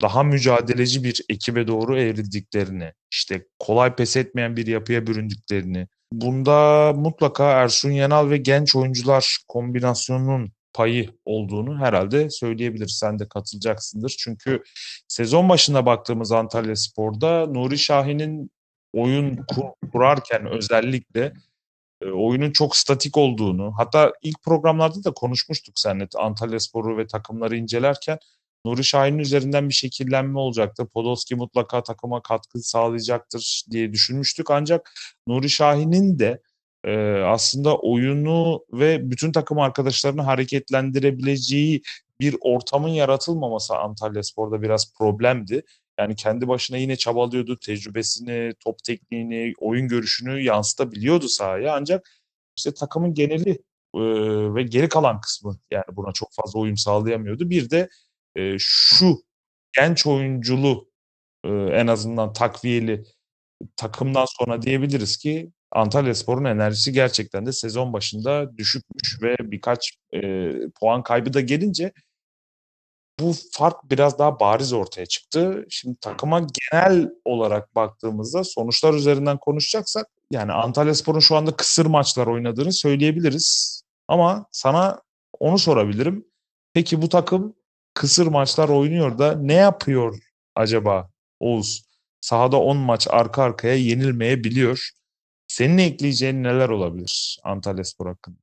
daha 0.01 0.23
mücadeleci 0.23 1.03
bir 1.03 1.21
ekibe 1.29 1.67
doğru 1.67 1.99
evrildiklerini, 1.99 2.93
işte 3.11 3.45
kolay 3.59 3.95
pes 3.95 4.17
etmeyen 4.17 4.55
bir 4.55 4.67
yapıya 4.67 5.07
büründüklerini, 5.07 5.87
bunda 6.11 6.93
mutlaka 6.93 7.51
Ersun 7.51 7.91
Yanal 7.91 8.29
ve 8.29 8.37
genç 8.37 8.75
oyuncular 8.75 9.37
kombinasyonunun 9.47 10.51
payı 10.77 11.09
olduğunu 11.25 11.79
herhalde 11.79 12.29
söyleyebiliriz. 12.29 12.97
Sen 12.99 13.19
de 13.19 13.27
katılacaksındır. 13.29 14.15
Çünkü 14.19 14.63
sezon 15.07 15.49
başında 15.49 15.85
baktığımız 15.85 16.31
Antalya 16.31 16.75
Spor'da 16.75 17.45
Nuri 17.45 17.77
Şahin'in 17.77 18.51
oyun 18.93 19.35
kur, 19.35 19.89
kurarken 19.91 20.45
özellikle 20.45 21.33
e, 22.01 22.05
oyunun 22.05 22.51
çok 22.51 22.75
statik 22.75 23.17
olduğunu 23.17 23.73
hatta 23.77 24.13
ilk 24.23 24.43
programlarda 24.43 25.03
da 25.03 25.11
konuşmuştuk 25.13 25.79
seninle 25.79 26.07
Antalya 26.17 26.59
Spor'u 26.59 26.97
ve 26.97 27.07
takımları 27.07 27.57
incelerken 27.57 28.19
Nuri 28.65 28.83
Şahin'in 28.83 29.19
üzerinden 29.19 29.69
bir 29.69 29.73
şekillenme 29.73 30.39
olacaktı. 30.39 30.87
Podolski 30.93 31.35
mutlaka 31.35 31.83
takıma 31.83 32.21
katkı 32.21 32.59
sağlayacaktır 32.59 33.63
diye 33.71 33.93
düşünmüştük. 33.93 34.51
Ancak 34.51 34.91
Nuri 35.27 35.49
Şahin'in 35.49 36.19
de 36.19 36.41
e, 36.83 36.97
aslında 37.21 37.77
oyunu 37.77 38.65
ve 38.71 39.11
bütün 39.11 39.31
takım 39.31 39.59
arkadaşlarını 39.59 40.21
hareketlendirebileceği 40.21 41.81
bir 42.21 42.35
ortamın 42.41 42.89
yaratılmaması 42.89 43.77
Antalya 43.77 44.23
Spor'da 44.23 44.61
biraz 44.61 44.93
problemdi. 44.93 45.63
Yani 45.99 46.15
kendi 46.15 46.47
başına 46.47 46.77
yine 46.77 46.95
çabalıyordu. 46.95 47.59
Tecrübesini, 47.59 48.53
top 48.59 48.83
tekniğini, 48.83 49.53
oyun 49.59 49.87
görüşünü 49.87 50.41
yansıtabiliyordu 50.41 51.27
sahaya. 51.27 51.75
Ancak 51.75 52.09
işte 52.57 52.73
takımın 52.73 53.13
geneli 53.13 53.49
e, 53.95 53.99
ve 54.55 54.63
geri 54.63 54.89
kalan 54.89 55.21
kısmı 55.21 55.59
yani 55.71 55.85
buna 55.91 56.11
çok 56.11 56.29
fazla 56.33 56.59
uyum 56.59 56.77
sağlayamıyordu. 56.77 57.49
Bir 57.49 57.69
de 57.69 57.89
e, 58.35 58.55
şu 58.59 59.23
genç 59.77 60.07
oyunculu 60.07 60.89
e, 61.43 61.49
en 61.49 61.87
azından 61.87 62.33
takviyeli 62.33 63.03
takımdan 63.75 64.25
sonra 64.29 64.61
diyebiliriz 64.61 65.17
ki 65.17 65.51
Antalya 65.71 66.15
Spor'un 66.15 66.45
enerjisi 66.45 66.91
gerçekten 66.91 67.45
de 67.45 67.51
sezon 67.51 67.93
başında 67.93 68.57
düşükmüş 68.57 69.21
ve 69.21 69.35
birkaç 69.39 69.97
e, 70.13 70.51
puan 70.79 71.03
kaybı 71.03 71.33
da 71.33 71.41
gelince 71.41 71.91
bu 73.19 73.33
fark 73.51 73.91
biraz 73.91 74.19
daha 74.19 74.39
bariz 74.39 74.73
ortaya 74.73 75.05
çıktı. 75.05 75.65
Şimdi 75.69 75.97
takıma 76.01 76.39
genel 76.39 77.09
olarak 77.25 77.75
baktığımızda 77.75 78.43
sonuçlar 78.43 78.93
üzerinden 78.93 79.37
konuşacaksak 79.37 80.07
yani 80.31 80.51
Antalya 80.53 80.95
Spor'un 80.95 81.19
şu 81.19 81.35
anda 81.35 81.55
kısır 81.55 81.85
maçlar 81.85 82.27
oynadığını 82.27 82.73
söyleyebiliriz. 82.73 83.81
Ama 84.07 84.45
sana 84.51 85.01
onu 85.39 85.59
sorabilirim. 85.59 86.25
Peki 86.73 87.01
bu 87.01 87.09
takım 87.09 87.55
kısır 87.93 88.27
maçlar 88.27 88.69
oynuyor 88.69 89.17
da 89.17 89.35
ne 89.35 89.53
yapıyor 89.53 90.19
acaba 90.55 91.09
Oğuz? 91.39 91.83
Sahada 92.21 92.57
10 92.57 92.77
maç 92.77 93.07
arka 93.09 93.43
arkaya 93.43 93.75
yenilmeyebiliyor. 93.75 94.89
Senin 95.57 95.77
ekleyeceğin 95.77 96.43
neler 96.43 96.69
olabilir 96.69 97.39
Antalya 97.43 97.83
Spor 97.83 98.07
hakkında? 98.07 98.37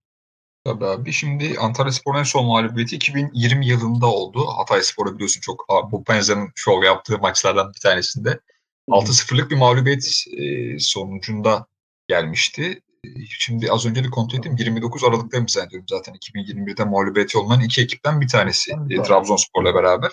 Tabii 0.65 0.87
abi. 0.87 1.13
Şimdi 1.13 1.55
Antalya 1.59 1.93
Spor'un 1.93 2.19
en 2.19 2.23
son 2.23 2.47
mağlubiyeti 2.47 2.97
2020 2.97 3.67
yılında 3.67 4.07
oldu. 4.07 4.47
Hatay 4.47 4.83
Spor'a 4.83 5.15
biliyorsun 5.15 5.41
çok 5.41 5.67
bu 5.93 6.05
Penza'nın 6.05 6.53
şov 6.55 6.83
yaptığı 6.83 7.19
maçlardan 7.19 7.73
bir 7.75 7.81
tanesinde. 7.81 8.41
6-0'lık 8.89 9.51
bir 9.51 9.57
mağlubiyet 9.57 10.25
e, 10.37 10.79
sonucunda 10.79 11.67
gelmişti. 12.09 12.81
Şimdi 13.29 13.73
az 13.73 13.87
önce 13.87 14.05
de 14.05 14.11
kontrol 14.11 14.39
ettim. 14.39 14.57
29 14.59 15.05
Aralık'ta 15.05 15.41
mı 15.41 15.47
zannediyorum 15.49 15.87
zaten 15.91 16.15
2021'de 16.15 16.85
mağlubiyeti 16.85 17.39
olmayan 17.39 17.63
iki 17.63 17.83
ekipten 17.83 18.21
bir 18.21 18.29
tanesi. 18.29 18.73
E, 18.91 19.03
Trabzonspor'la 19.03 19.75
beraber. 19.75 20.11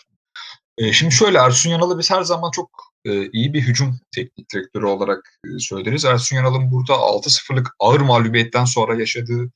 E, 0.81 0.93
şimdi 0.93 1.13
şöyle 1.13 1.37
Ersun 1.37 1.69
Yanal'ı 1.69 1.99
biz 1.99 2.11
her 2.11 2.21
zaman 2.21 2.51
çok 2.51 2.69
e, 3.05 3.29
iyi 3.31 3.53
bir 3.53 3.61
hücum 3.61 3.99
teknik 4.15 4.53
direktörü 4.53 4.85
olarak 4.85 5.19
e, 5.45 5.59
söyleriz. 5.59 6.05
Ersun 6.05 6.35
Yanal'ın 6.35 6.71
burada 6.71 6.93
6-0'lık 6.93 7.67
ağır 7.79 7.99
mağlubiyetten 8.01 8.65
sonra 8.65 8.95
yaşadığı 8.99 9.51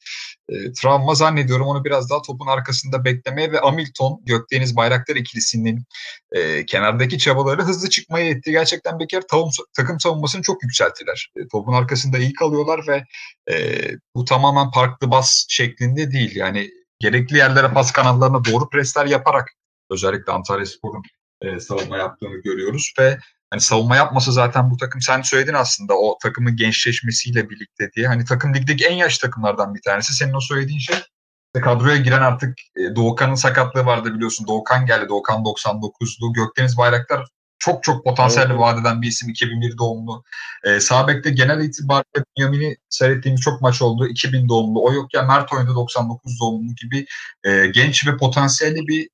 e, 0.50 0.74
travma 0.74 1.16
zannediyorum 1.16 1.68
onu 1.68 1.86
biraz 1.86 2.10
daha 2.10 2.22
topun 2.22 2.48
arkasında 2.48 3.06
beklemeye 3.06 3.52
ve 3.52 3.58
Hamilton 3.58 4.22
Gökdeniz 4.26 4.76
Bayraktar 4.76 5.16
ikilisinin 5.16 5.84
e, 6.32 6.66
kenardaki 6.66 7.18
çabaları 7.18 7.64
hızlı 7.64 7.90
çıkmaya 7.90 8.30
etti. 8.30 8.52
Gerçekten 8.52 9.00
Bekir 9.00 9.22
tavum, 9.22 9.50
takım 9.78 10.00
savunmasını 10.00 10.42
çok 10.42 10.64
yükselttiler. 10.64 11.32
Topun 11.52 11.74
arkasında 11.74 12.18
iyi 12.18 12.34
kalıyorlar 12.34 12.82
ve 12.88 13.04
bu 14.16 14.26
tamamen 14.26 14.72
parklı 14.72 15.12
bas 15.12 15.46
şeklinde 15.50 16.12
değil. 16.12 16.36
Yani 16.36 16.70
gerekli 17.00 17.38
yerlere 17.38 17.74
pas 17.74 17.92
kanallarına 17.92 18.46
doğru 18.46 18.70
presler 18.70 19.06
yaparak 19.06 19.52
özellikle 19.90 20.32
Antalya 20.32 20.66
Spor'un 20.66 21.04
e, 21.42 21.60
savunma 21.60 21.98
yaptığını 21.98 22.42
görüyoruz 22.42 22.94
ve 23.00 23.18
hani 23.50 23.62
savunma 23.62 23.96
yapmasa 23.96 24.32
zaten 24.32 24.72
bu 24.72 24.78
takım 24.78 25.02
sen 25.02 25.22
söyledin 25.22 25.54
aslında 25.54 25.94
o 25.94 26.18
takımın 26.24 26.56
gençleşmesiyle 26.56 27.50
birlikte 27.50 27.92
diye. 27.96 28.08
Hani 28.08 28.26
takım 28.26 28.54
ligdeki 28.54 28.86
en 28.86 28.96
yaş 28.96 29.18
takımlardan 29.18 29.76
bir 29.76 29.82
tanesi. 29.82 30.14
Senin 30.14 30.34
o 30.34 30.40
söylediğin 30.40 30.80
şey 30.80 30.96
kadroya 31.62 31.98
giren 31.98 32.22
artık 32.22 32.58
e, 32.78 32.96
Doğukan'ın 32.96 33.36
sakatlığı 33.36 33.86
vardı 33.86 34.14
biliyorsun. 34.14 34.48
Doğukan 34.48 34.86
geldi. 34.86 35.10
Doğukan 35.10 35.44
99'lu. 35.44 36.34
Gökdeniz 36.34 36.78
Bayraktar 36.78 37.26
çok 37.60 37.84
çok 37.84 38.04
potansiyelli 38.04 38.52
evet. 38.52 38.60
vadeden 38.60 39.02
bir 39.02 39.08
isim 39.08 39.30
2001 39.30 39.78
doğumlu. 39.78 40.24
E, 40.64 40.80
Sabek'te 40.80 41.30
genel 41.30 41.64
itibariyle 41.64 42.26
Bünyamin'i 42.38 42.78
seyrettiğimiz 42.90 43.42
çok 43.42 43.62
maç 43.62 43.82
oldu. 43.82 44.08
2000 44.08 44.50
doğumlu. 44.50 44.84
O 44.84 44.94
yok 44.94 45.14
ya 45.14 45.24
Mert 45.24 45.54
oyunda 45.54 45.76
99 45.76 46.40
doğumlu 46.42 46.76
gibi 46.76 47.06
e, 47.44 47.68
genç 47.68 48.08
ve 48.08 48.18
potansiyelli 48.18 48.88
bir 48.88 49.10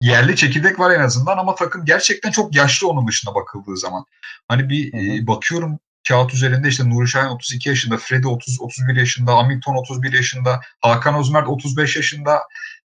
yerli 0.00 0.36
çekirdek 0.36 0.78
var 0.78 0.90
en 0.90 1.00
azından 1.00 1.38
ama 1.38 1.54
takım 1.54 1.84
gerçekten 1.84 2.30
çok 2.30 2.56
yaşlı 2.56 2.88
onun 2.88 3.08
dışına 3.08 3.34
bakıldığı 3.34 3.76
zaman. 3.76 4.04
Hani 4.48 4.68
bir 4.68 4.94
e, 4.94 5.26
bakıyorum 5.26 5.78
kağıt 6.08 6.34
üzerinde 6.34 6.68
işte 6.68 6.90
Nuri 6.90 7.08
Şahin 7.08 7.28
32 7.28 7.68
yaşında, 7.68 7.96
Freddy 7.96 8.26
30 8.26 8.60
31 8.60 8.96
yaşında, 8.96 9.36
Hamilton 9.36 9.74
31 9.74 10.12
yaşında, 10.12 10.60
Hakan 10.80 11.18
Özmert 11.20 11.48
35 11.48 11.96
yaşında, 11.96 12.40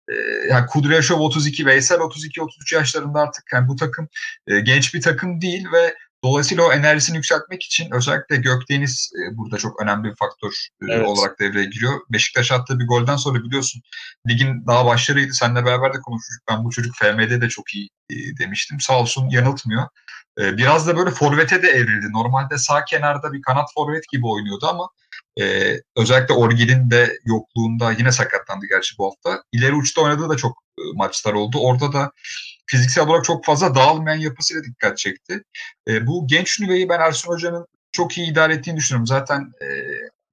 e, 0.08 0.14
yani 0.48 0.66
Kudryashov 0.66 1.20
32, 1.20 1.66
Veysel 1.66 2.00
32 2.00 2.42
33 2.42 2.72
yaşlarında 2.72 3.20
artık 3.20 3.44
yani 3.52 3.68
bu 3.68 3.76
takım 3.76 4.08
e, 4.46 4.60
genç 4.60 4.94
bir 4.94 5.00
takım 5.00 5.40
değil 5.40 5.66
ve 5.72 5.94
Dolayısıyla 6.24 6.64
o 6.64 6.72
enerjisini 6.72 7.16
yükseltmek 7.16 7.62
için 7.62 7.90
özellikle 7.92 8.36
Gökdeniz 8.36 9.10
e, 9.14 9.36
burada 9.36 9.56
çok 9.58 9.82
önemli 9.82 10.10
bir 10.10 10.16
faktör 10.16 10.52
e, 10.82 10.92
evet. 10.92 11.06
olarak 11.06 11.40
devreye 11.40 11.64
giriyor. 11.64 12.00
Beşiktaş 12.10 12.52
attığı 12.52 12.78
bir 12.78 12.86
golden 12.86 13.16
sonra 13.16 13.44
biliyorsun 13.44 13.82
ligin 14.28 14.66
daha 14.66 14.86
başlarıydı. 14.86 15.32
Seninle 15.32 15.64
beraber 15.64 15.94
de 15.94 16.00
konuşmuştuk. 16.00 16.44
Ben 16.50 16.64
bu 16.64 16.70
çocuk 16.70 16.96
FM'de 16.96 17.40
de 17.40 17.48
çok 17.48 17.74
iyi 17.74 17.90
e, 18.10 18.14
demiştim. 18.38 18.80
Sağ 18.80 19.00
olsun 19.00 19.28
yanıltmıyor. 19.28 19.82
E, 20.40 20.56
biraz 20.56 20.86
da 20.86 20.96
böyle 20.96 21.10
forvete 21.10 21.62
de 21.62 21.68
evrildi. 21.68 22.12
Normalde 22.12 22.58
sağ 22.58 22.84
kenarda 22.84 23.32
bir 23.32 23.42
kanat 23.42 23.68
forvet 23.74 24.08
gibi 24.12 24.26
oynuyordu 24.26 24.66
ama 24.66 24.88
e, 25.40 25.74
özellikle 25.96 26.34
Orgil'in 26.34 26.90
de 26.90 27.18
yokluğunda 27.24 27.92
yine 27.92 28.12
sakatlandı 28.12 28.66
gerçi 28.66 28.98
bu 28.98 29.06
hafta. 29.06 29.42
İleri 29.52 29.74
uçta 29.74 30.00
oynadığı 30.00 30.28
da 30.28 30.36
çok 30.36 30.67
maçlar 30.94 31.32
oldu. 31.32 31.58
Orada 31.60 31.92
da 31.92 32.12
fiziksel 32.66 33.06
olarak 33.06 33.24
çok 33.24 33.44
fazla 33.44 33.74
dağılmayan 33.74 34.18
yapısıyla 34.18 34.64
dikkat 34.64 34.98
çekti. 34.98 35.42
E, 35.88 36.06
bu 36.06 36.26
genç 36.26 36.60
nüveyi 36.60 36.88
ben 36.88 37.00
Ersun 37.00 37.32
Hoca'nın 37.32 37.66
çok 37.92 38.18
iyi 38.18 38.32
idare 38.32 38.54
ettiğini 38.54 38.76
düşünüyorum. 38.76 39.06
Zaten 39.06 39.52
e, 39.62 39.66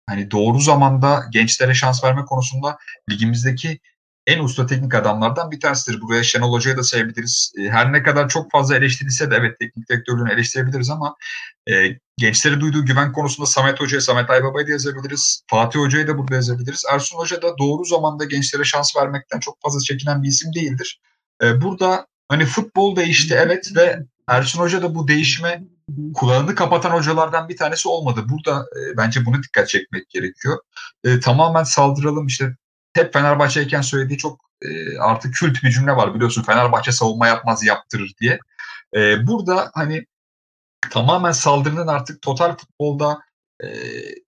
hani 0.09 0.31
doğru 0.31 0.59
zamanda 0.59 1.25
gençlere 1.31 1.73
şans 1.73 2.03
verme 2.03 2.25
konusunda 2.25 2.77
ligimizdeki 3.11 3.79
en 4.27 4.39
usta 4.39 4.65
teknik 4.65 4.95
adamlardan 4.95 5.51
bir 5.51 5.59
tanesidir. 5.59 6.01
Buraya 6.01 6.23
Şenol 6.23 6.51
Hoca'yı 6.51 6.77
da 6.77 6.83
sayabiliriz. 6.83 7.53
E, 7.57 7.69
her 7.69 7.93
ne 7.93 8.03
kadar 8.03 8.29
çok 8.29 8.51
fazla 8.51 8.75
eleştirilse 8.75 9.31
de 9.31 9.35
evet 9.35 9.59
teknik 9.59 9.89
direktörlüğünü 9.89 10.33
eleştirebiliriz 10.33 10.89
ama 10.89 11.15
e, 11.69 11.73
gençlere 12.17 12.59
duyduğu 12.59 12.85
güven 12.85 13.11
konusunda 13.11 13.47
Samet 13.47 13.81
Hoca'ya, 13.81 14.01
Samet 14.01 14.29
Aybaba'yı 14.29 14.67
da 14.67 14.71
yazabiliriz. 14.71 15.43
Fatih 15.49 15.79
Hoca'yı 15.79 16.07
da 16.07 16.17
burada 16.17 16.35
yazabiliriz. 16.35 16.83
Ersun 16.93 17.17
Hoca 17.17 17.41
da 17.41 17.57
doğru 17.57 17.85
zamanda 17.85 18.25
gençlere 18.25 18.63
şans 18.63 18.95
vermekten 18.95 19.39
çok 19.39 19.61
fazla 19.61 19.79
çekinen 19.79 20.23
bir 20.23 20.27
isim 20.27 20.53
değildir. 20.53 20.99
E, 21.43 21.61
burada 21.61 22.07
Hani 22.29 22.45
futbol 22.45 22.95
değişti 22.95 23.35
evet 23.37 23.71
ve 23.75 23.99
Ersun 24.27 24.59
Hoca 24.59 24.81
da 24.81 24.95
bu 24.95 25.07
değişime 25.07 25.63
kulağını 26.13 26.55
kapatan 26.55 26.91
hocalardan 26.91 27.49
bir 27.49 27.57
tanesi 27.57 27.89
olmadı. 27.89 28.25
Burada 28.29 28.59
e, 28.61 28.97
bence 28.97 29.25
buna 29.25 29.43
dikkat 29.43 29.69
çekmek 29.69 30.09
gerekiyor. 30.09 30.59
E, 31.03 31.19
tamamen 31.19 31.63
saldıralım 31.63 32.27
işte 32.27 32.55
hep 32.95 33.13
Fenerbahçe'yken 33.13 33.81
söylediği 33.81 34.17
çok 34.17 34.39
e, 34.61 34.97
artık 34.97 35.33
kült 35.33 35.63
bir 35.63 35.71
cümle 35.71 35.91
var 35.91 36.15
biliyorsun 36.15 36.43
Fenerbahçe 36.43 36.91
savunma 36.91 37.27
yapmaz 37.27 37.63
yaptırır 37.63 38.13
diye. 38.21 38.39
E, 38.95 39.27
burada 39.27 39.71
hani 39.73 40.05
tamamen 40.91 41.31
saldırının 41.31 41.87
artık 41.87 42.21
total 42.21 42.57
futbolda 42.57 43.19
e, 43.63 43.67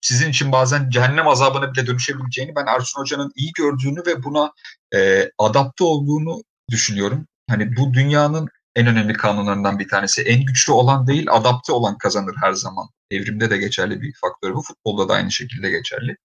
sizin 0.01 0.29
için 0.29 0.51
bazen 0.51 0.89
cehennem 0.89 1.27
azabına 1.27 1.73
bile 1.73 1.87
dönüşebileceğini 1.87 2.55
ben 2.55 2.65
Ersun 2.65 3.01
Hoca'nın 3.01 3.31
iyi 3.35 3.51
gördüğünü 3.51 4.05
ve 4.05 4.23
buna 4.23 4.51
e, 4.95 5.29
adapte 5.37 5.83
olduğunu 5.83 6.43
düşünüyorum 6.69 7.27
hani 7.49 7.77
bu 7.77 7.93
dünyanın 7.93 8.49
en 8.77 8.87
önemli 8.87 9.13
kanunlarından 9.13 9.79
bir 9.79 9.87
tanesi. 9.87 10.21
En 10.21 10.45
güçlü 10.45 10.73
olan 10.73 11.07
değil, 11.07 11.27
adapte 11.31 11.73
olan 11.73 11.97
kazanır 11.97 12.35
her 12.41 12.53
zaman. 12.53 12.87
Evrimde 13.11 13.49
de 13.49 13.57
geçerli 13.57 14.01
bir 14.01 14.13
faktör 14.21 14.53
bu. 14.53 14.61
Futbolda 14.61 15.09
da 15.09 15.13
aynı 15.13 15.31
şekilde 15.31 15.69
geçerli. 15.69 16.17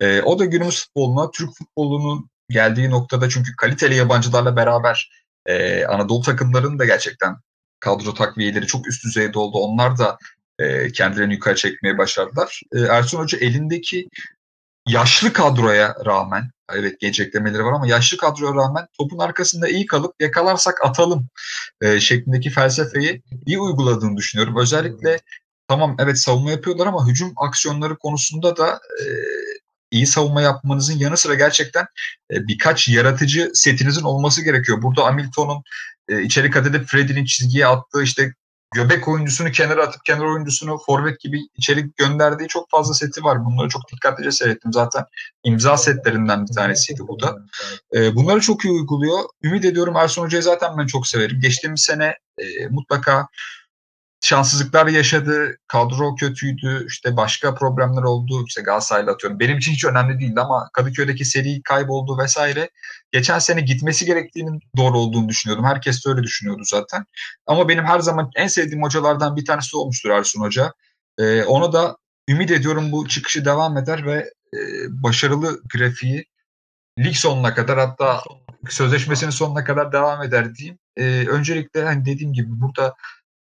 E, 0.00 0.22
o 0.22 0.38
da 0.38 0.44
günümüz 0.44 0.84
futboluna, 0.84 1.30
Türk 1.30 1.50
futbolunun 1.58 2.30
geldiği 2.48 2.90
noktada 2.90 3.28
çünkü 3.28 3.56
kaliteli 3.56 3.94
yabancılarla 3.94 4.56
beraber 4.56 5.10
e, 5.46 5.84
Anadolu 5.84 6.22
takımlarının 6.22 6.78
da 6.78 6.84
gerçekten 6.84 7.36
kadro 7.80 8.14
takviyeleri 8.14 8.66
çok 8.66 8.88
üst 8.88 9.04
düzeyde 9.04 9.38
oldu. 9.38 9.58
Onlar 9.58 9.98
da 9.98 10.18
e, 10.58 10.92
kendilerini 10.92 11.34
yukarı 11.34 11.54
çekmeye 11.54 11.98
başardılar. 11.98 12.60
E, 12.72 12.80
Ersun 12.80 13.18
Hoca 13.18 13.38
elindeki 13.38 14.08
yaşlı 14.88 15.32
kadroya 15.32 15.96
rağmen 16.06 16.50
evet 16.72 17.00
genç 17.00 17.20
eklemeleri 17.20 17.64
var 17.64 17.72
ama 17.72 17.86
yaşlı 17.86 18.16
kadroya 18.16 18.54
rağmen 18.54 18.86
topun 18.98 19.18
arkasında 19.18 19.68
iyi 19.68 19.86
kalıp 19.86 20.14
yakalarsak 20.20 20.84
atalım 20.84 21.28
e, 21.80 22.00
şeklindeki 22.00 22.50
felsefeyi 22.50 23.22
iyi 23.46 23.58
uyguladığını 23.58 24.16
düşünüyorum. 24.16 24.56
Özellikle 24.58 25.20
tamam 25.68 25.96
evet 25.98 26.18
savunma 26.18 26.50
yapıyorlar 26.50 26.86
ama 26.86 27.08
hücum 27.08 27.32
aksiyonları 27.36 27.98
konusunda 27.98 28.56
da 28.56 28.80
e, 29.00 29.04
iyi 29.94 30.06
savunma 30.06 30.42
yapmanızın 30.42 30.98
yanı 30.98 31.16
sıra 31.16 31.34
gerçekten 31.34 31.86
e, 32.32 32.48
birkaç 32.48 32.88
yaratıcı 32.88 33.50
setinizin 33.54 34.02
olması 34.02 34.44
gerekiyor. 34.44 34.82
Burada 34.82 35.04
Hamilton'un 35.04 35.62
e, 36.08 36.22
içeri 36.22 36.50
kat 36.50 36.66
edip 36.66 36.86
Freddy'nin 36.86 37.24
çizgiye 37.24 37.66
attığı 37.66 38.02
işte 38.02 38.34
göbek 38.74 39.08
oyuncusunu 39.08 39.50
kenara 39.50 39.82
atıp 39.82 40.04
kenar 40.04 40.24
oyuncusunu 40.24 40.78
forvet 40.86 41.20
gibi 41.20 41.40
içeri 41.56 41.90
gönderdiği 41.96 42.48
çok 42.48 42.70
fazla 42.70 42.94
seti 42.94 43.24
var. 43.24 43.44
Bunları 43.44 43.68
çok 43.68 43.82
dikkatlice 43.92 44.32
seyrettim. 44.32 44.72
Zaten 44.72 45.04
imza 45.44 45.76
setlerinden 45.76 46.46
bir 46.46 46.54
tanesiydi 46.54 47.00
bu 47.08 47.20
da. 47.20 47.36
E, 47.94 48.14
bunları 48.14 48.40
çok 48.40 48.64
iyi 48.64 48.72
uyguluyor. 48.72 49.18
Ümit 49.42 49.64
ediyorum 49.64 49.96
Ersun 49.96 50.22
Hoca'yı 50.22 50.42
zaten 50.42 50.78
ben 50.78 50.86
çok 50.86 51.06
severim. 51.06 51.40
Geçtiğimiz 51.40 51.82
sene 51.82 52.14
e, 52.38 52.66
mutlaka 52.70 53.26
şanssızlıklar 54.24 54.86
yaşadı, 54.86 55.56
kadro 55.68 56.14
kötüydü, 56.14 56.86
işte 56.88 57.16
başka 57.16 57.54
problemler 57.54 58.02
oldu. 58.02 58.44
İşte 58.46 58.62
Galatasaray'la 58.62 59.12
atıyorum. 59.12 59.40
Benim 59.40 59.58
için 59.58 59.72
hiç 59.72 59.84
önemli 59.84 60.20
değildi 60.20 60.40
ama 60.40 60.70
Kadıköy'deki 60.72 61.24
seri 61.24 61.62
kayboldu 61.62 62.18
vesaire. 62.18 62.70
Geçen 63.12 63.38
sene 63.38 63.60
gitmesi 63.60 64.04
gerektiğinin 64.04 64.60
doğru 64.76 64.98
olduğunu 64.98 65.28
düşünüyordum. 65.28 65.64
Herkes 65.64 66.04
de 66.04 66.10
öyle 66.10 66.22
düşünüyordu 66.22 66.62
zaten. 66.64 67.04
Ama 67.46 67.68
benim 67.68 67.84
her 67.84 68.00
zaman 68.00 68.30
en 68.36 68.46
sevdiğim 68.46 68.82
hocalardan 68.82 69.36
bir 69.36 69.44
tanesi 69.44 69.76
olmuştur 69.76 70.10
Ersun 70.10 70.40
Hoca. 70.40 70.72
Ee, 71.18 71.42
ona 71.42 71.72
da 71.72 71.96
ümit 72.28 72.50
ediyorum 72.50 72.92
bu 72.92 73.08
çıkışı 73.08 73.44
devam 73.44 73.76
eder 73.76 74.06
ve 74.06 74.30
e, 74.54 74.58
başarılı 74.88 75.60
grafiği 75.74 76.24
lig 76.98 77.14
sonuna 77.14 77.54
kadar 77.54 77.78
hatta 77.78 78.22
sözleşmesinin 78.68 79.30
sonuna 79.30 79.64
kadar 79.64 79.92
devam 79.92 80.22
eder 80.22 80.54
diyeyim. 80.54 80.78
Ee, 80.96 81.26
öncelikle 81.28 81.84
hani 81.84 82.04
dediğim 82.04 82.32
gibi 82.32 82.48
burada 82.60 82.94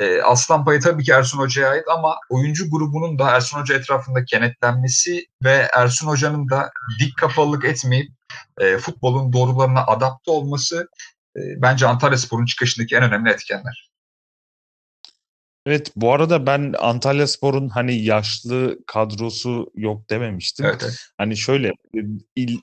e, 0.02 0.22
aslan 0.22 0.64
payı 0.64 0.80
tabii 0.80 1.04
ki 1.04 1.12
Ersun 1.12 1.38
Hoca'ya 1.38 1.70
ait 1.70 1.84
ama 1.88 2.16
oyuncu 2.28 2.70
grubunun 2.70 3.18
da 3.18 3.30
Ersun 3.30 3.60
Hoca 3.60 3.74
etrafında 3.74 4.24
kenetlenmesi 4.24 5.26
ve 5.44 5.68
Ersun 5.76 6.08
Hoca'nın 6.08 6.50
da 6.50 6.70
dik 7.00 7.16
kafalılık 7.16 7.64
etmeyip 7.64 8.10
e, 8.60 8.78
futbolun 8.78 9.32
doğrularına 9.32 9.86
adapte 9.86 10.30
olması 10.30 10.88
e, 11.36 11.40
bence 11.62 11.86
Antalya 11.86 12.18
Spor'un 12.18 12.46
çıkışındaki 12.46 12.96
en 12.96 13.02
önemli 13.02 13.30
etkenler. 13.30 13.92
Evet 15.66 15.92
bu 15.96 16.12
arada 16.12 16.46
ben 16.46 16.74
Antalya 16.78 17.26
Spor'un 17.26 17.68
hani 17.68 17.94
yaşlı 17.94 18.78
kadrosu 18.86 19.70
yok 19.74 20.10
dememiştim. 20.10 20.66
Evet, 20.66 20.80
evet. 20.82 20.96
Hani 21.18 21.36
şöyle 21.36 21.72
il, 22.36 22.60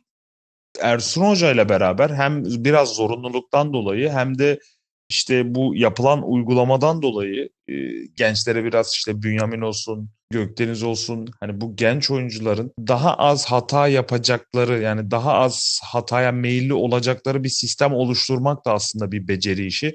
Ersun 0.81 1.25
Hoca 1.25 1.51
ile 1.51 1.69
beraber 1.69 2.09
hem 2.09 2.43
biraz 2.45 2.89
zorunluluktan 2.95 3.73
dolayı 3.73 4.09
hem 4.09 4.39
de 4.39 4.59
işte 5.09 5.55
bu 5.55 5.75
yapılan 5.75 6.31
uygulamadan 6.31 7.01
dolayı 7.01 7.49
e, 7.67 7.73
gençlere 8.15 8.63
biraz 8.63 8.93
işte 8.93 9.23
Bünyamin 9.23 9.61
olsun, 9.61 10.09
Gökdeniz 10.31 10.83
olsun 10.83 11.27
hani 11.39 11.61
bu 11.61 11.75
genç 11.75 12.11
oyuncuların 12.11 12.71
daha 12.87 13.13
az 13.13 13.45
hata 13.45 13.87
yapacakları 13.87 14.81
yani 14.81 15.11
daha 15.11 15.33
az 15.33 15.79
hataya 15.83 16.31
meyilli 16.31 16.73
olacakları 16.73 17.43
bir 17.43 17.49
sistem 17.49 17.93
oluşturmak 17.93 18.65
da 18.65 18.73
aslında 18.73 19.11
bir 19.11 19.27
beceri 19.27 19.65
işi. 19.65 19.93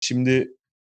Şimdi 0.00 0.48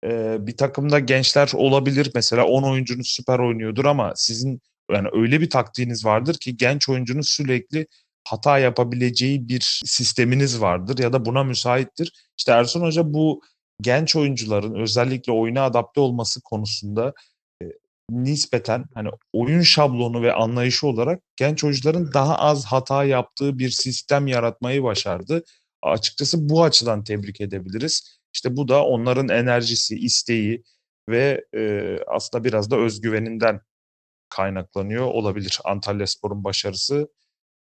e, 0.03 0.37
bir 0.47 0.57
takımda 0.57 0.99
gençler 0.99 1.51
olabilir 1.53 2.11
mesela 2.15 2.45
10 2.45 2.63
oyuncunuz 2.63 3.07
süper 3.07 3.39
oynuyordur 3.39 3.85
ama 3.85 4.13
sizin 4.15 4.61
yani 4.91 5.07
öyle 5.13 5.41
bir 5.41 5.49
taktiğiniz 5.49 6.05
vardır 6.05 6.35
ki 6.37 6.57
genç 6.57 6.89
oyuncunuz 6.89 7.29
sürekli 7.29 7.87
hata 8.27 8.59
yapabileceği 8.59 9.49
bir 9.49 9.81
sisteminiz 9.85 10.61
vardır 10.61 10.97
ya 10.99 11.13
da 11.13 11.25
buna 11.25 11.43
müsaittir. 11.43 12.13
İşte 12.37 12.51
Ersun 12.51 12.81
Hoca 12.81 13.13
bu 13.13 13.41
genç 13.81 14.15
oyuncuların 14.15 14.75
özellikle 14.75 15.31
oyuna 15.31 15.63
adapte 15.63 16.01
olması 16.01 16.41
konusunda 16.41 17.13
e, 17.63 17.65
nispeten 18.09 18.85
hani 18.93 19.09
oyun 19.33 19.61
şablonu 19.61 20.21
ve 20.21 20.33
anlayışı 20.33 20.87
olarak 20.87 21.21
genç 21.35 21.63
oyuncuların 21.63 22.13
daha 22.13 22.35
az 22.37 22.65
hata 22.65 23.03
yaptığı 23.03 23.59
bir 23.59 23.69
sistem 23.69 24.27
yaratmayı 24.27 24.83
başardı. 24.83 25.43
Açıkçası 25.81 26.49
bu 26.49 26.63
açıdan 26.63 27.03
tebrik 27.03 27.41
edebiliriz. 27.41 28.19
İşte 28.33 28.57
bu 28.57 28.67
da 28.67 28.83
onların 28.83 29.29
enerjisi, 29.29 29.95
isteği 29.95 30.63
ve 31.09 31.45
e, 31.55 31.95
aslında 32.07 32.43
biraz 32.43 32.71
da 32.71 32.77
özgüveninden 32.77 33.61
kaynaklanıyor 34.29 35.05
olabilir 35.05 35.59
Antalya 35.65 36.07
Spor'un 36.07 36.43
başarısı. 36.43 37.07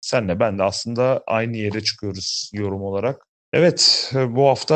Senle 0.02 0.40
ben 0.40 0.58
de 0.60 0.64
aslında 0.64 1.24
aynı 1.28 1.58
yere 1.58 1.84
çıkıyoruz 1.84 2.52
yorum 2.54 2.82
olarak. 2.82 3.29
Evet, 3.54 4.12
e, 4.16 4.36
bu 4.36 4.48
hafta 4.48 4.76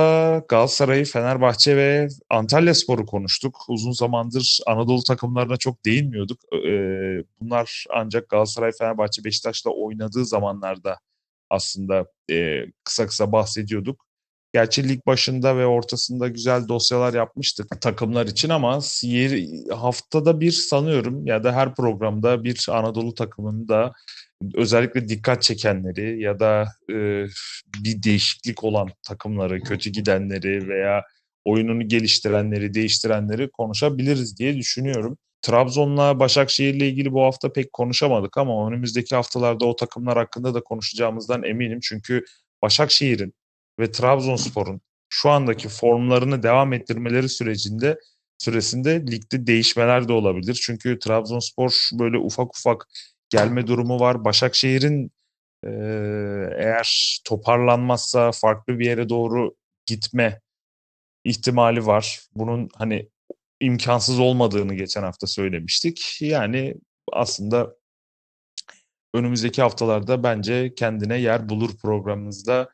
Galatasaray, 0.50 1.06
Fenerbahçe 1.06 1.78
ve 1.78 2.08
Antalya 2.30 2.74
Sporu 2.76 3.06
konuştuk. 3.06 3.58
Uzun 3.68 3.92
zamandır 3.92 4.60
Anadolu 4.68 5.04
takımlarına 5.04 5.58
çok 5.58 5.86
değinmiyorduk. 5.86 6.40
E, 6.54 6.70
bunlar 7.42 7.86
ancak 7.90 8.30
Galatasaray, 8.30 8.72
Fenerbahçe, 8.80 9.24
Beşiktaş'la 9.24 9.72
oynadığı 9.72 10.26
zamanlarda 10.26 11.00
aslında 11.50 12.06
e, 12.32 12.66
kısa 12.84 13.08
kısa 13.08 13.32
bahsediyorduk. 13.32 14.06
Gerçi 14.54 14.90
lig 14.90 15.06
başında 15.06 15.58
ve 15.58 15.66
ortasında 15.66 16.28
güzel 16.28 16.68
dosyalar 16.68 17.14
yapmıştık 17.14 17.82
takımlar 17.82 18.26
için 18.26 18.50
ama 18.50 18.80
haftada 19.72 20.40
bir 20.40 20.52
sanıyorum 20.52 21.26
ya 21.26 21.44
da 21.44 21.54
her 21.56 21.76
programda 21.76 22.44
bir 22.44 22.68
Anadolu 22.70 23.14
takımını 23.14 23.68
da 23.68 23.94
özellikle 24.56 25.08
dikkat 25.08 25.42
çekenleri 25.42 26.22
ya 26.22 26.40
da 26.40 26.68
e, 26.90 26.94
bir 27.84 28.04
değişiklik 28.04 28.64
olan 28.64 28.90
takımları, 29.08 29.60
kötü 29.60 29.90
gidenleri 29.90 30.68
veya 30.68 31.04
oyununu 31.46 31.88
geliştirenleri, 31.88 32.74
değiştirenleri 32.74 33.50
konuşabiliriz 33.50 34.38
diye 34.38 34.58
düşünüyorum. 34.58 35.18
Trabzon'la 35.42 36.20
Başakşehir'le 36.20 36.82
ilgili 36.82 37.12
bu 37.12 37.22
hafta 37.24 37.54
pek 37.54 37.74
konuşamadık 37.74 38.38
ama 38.38 38.68
önümüzdeki 38.68 39.16
haftalarda 39.16 39.66
o 39.66 39.76
takımlar 39.76 40.18
hakkında 40.18 40.54
da 40.54 40.64
konuşacağımızdan 40.64 41.44
eminim. 41.44 41.80
Çünkü 41.84 42.26
Başakşehir'in 42.62 43.34
ve 43.80 43.92
Trabzonspor'un 43.92 44.82
şu 45.10 45.30
andaki 45.30 45.70
formlarını 45.70 46.44
devam 46.44 46.74
ettirmeleri 46.74 47.30
sürecinde 47.30 48.00
süresinde 48.38 49.08
ligde 49.12 49.48
değişmeler 49.48 50.08
de 50.08 50.14
olabilir. 50.14 50.60
Çünkü 50.64 51.00
Trabzonspor 51.00 51.90
böyle 51.94 52.18
ufak 52.18 52.58
ufak 52.58 52.88
gelme 53.30 53.68
durumu 53.68 54.00
var. 54.00 54.26
Başakşehir'in 54.26 55.12
eğer 56.58 57.20
toparlanmazsa 57.26 58.32
farklı 58.32 58.80
bir 58.80 58.86
yere 58.86 59.10
doğru 59.10 59.56
gitme 59.86 60.42
ihtimali 61.24 61.86
var. 61.86 62.20
Bunun 62.36 62.70
hani 62.76 63.10
imkansız 63.60 64.20
olmadığını 64.20 64.76
geçen 64.76 65.04
hafta 65.04 65.28
söylemiştik. 65.28 66.18
Yani 66.22 66.76
aslında 67.14 67.76
önümüzdeki 69.14 69.62
haftalarda 69.62 70.24
bence 70.24 70.74
kendine 70.76 71.18
yer 71.18 71.50
bulur 71.50 71.78
programımızda. 71.82 72.70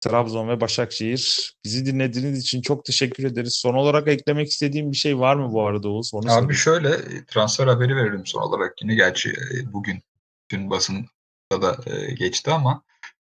Trabzon 0.00 0.48
ve 0.48 0.60
Başakşehir. 0.60 1.54
Bizi 1.64 1.86
dinlediğiniz 1.86 2.38
için 2.38 2.62
çok 2.62 2.84
teşekkür 2.84 3.24
ederiz. 3.24 3.54
Son 3.54 3.74
olarak 3.74 4.08
eklemek 4.08 4.48
istediğim 4.48 4.92
bir 4.92 4.96
şey 4.96 5.18
var 5.18 5.36
mı 5.36 5.52
bu 5.52 5.66
arada 5.66 5.88
Oğuz? 5.88 6.14
Onu 6.14 6.32
Abi 6.32 6.54
şöyle 6.54 7.24
transfer 7.26 7.66
haberi 7.66 7.96
verelim 7.96 8.26
son 8.26 8.42
olarak. 8.42 8.82
Yine 8.82 8.94
gerçi 8.94 9.30
e, 9.30 9.72
bugün 9.72 10.02
dün 10.50 10.70
basında 10.70 11.06
da 11.50 11.76
e, 11.86 12.14
geçti 12.14 12.50
ama 12.50 12.82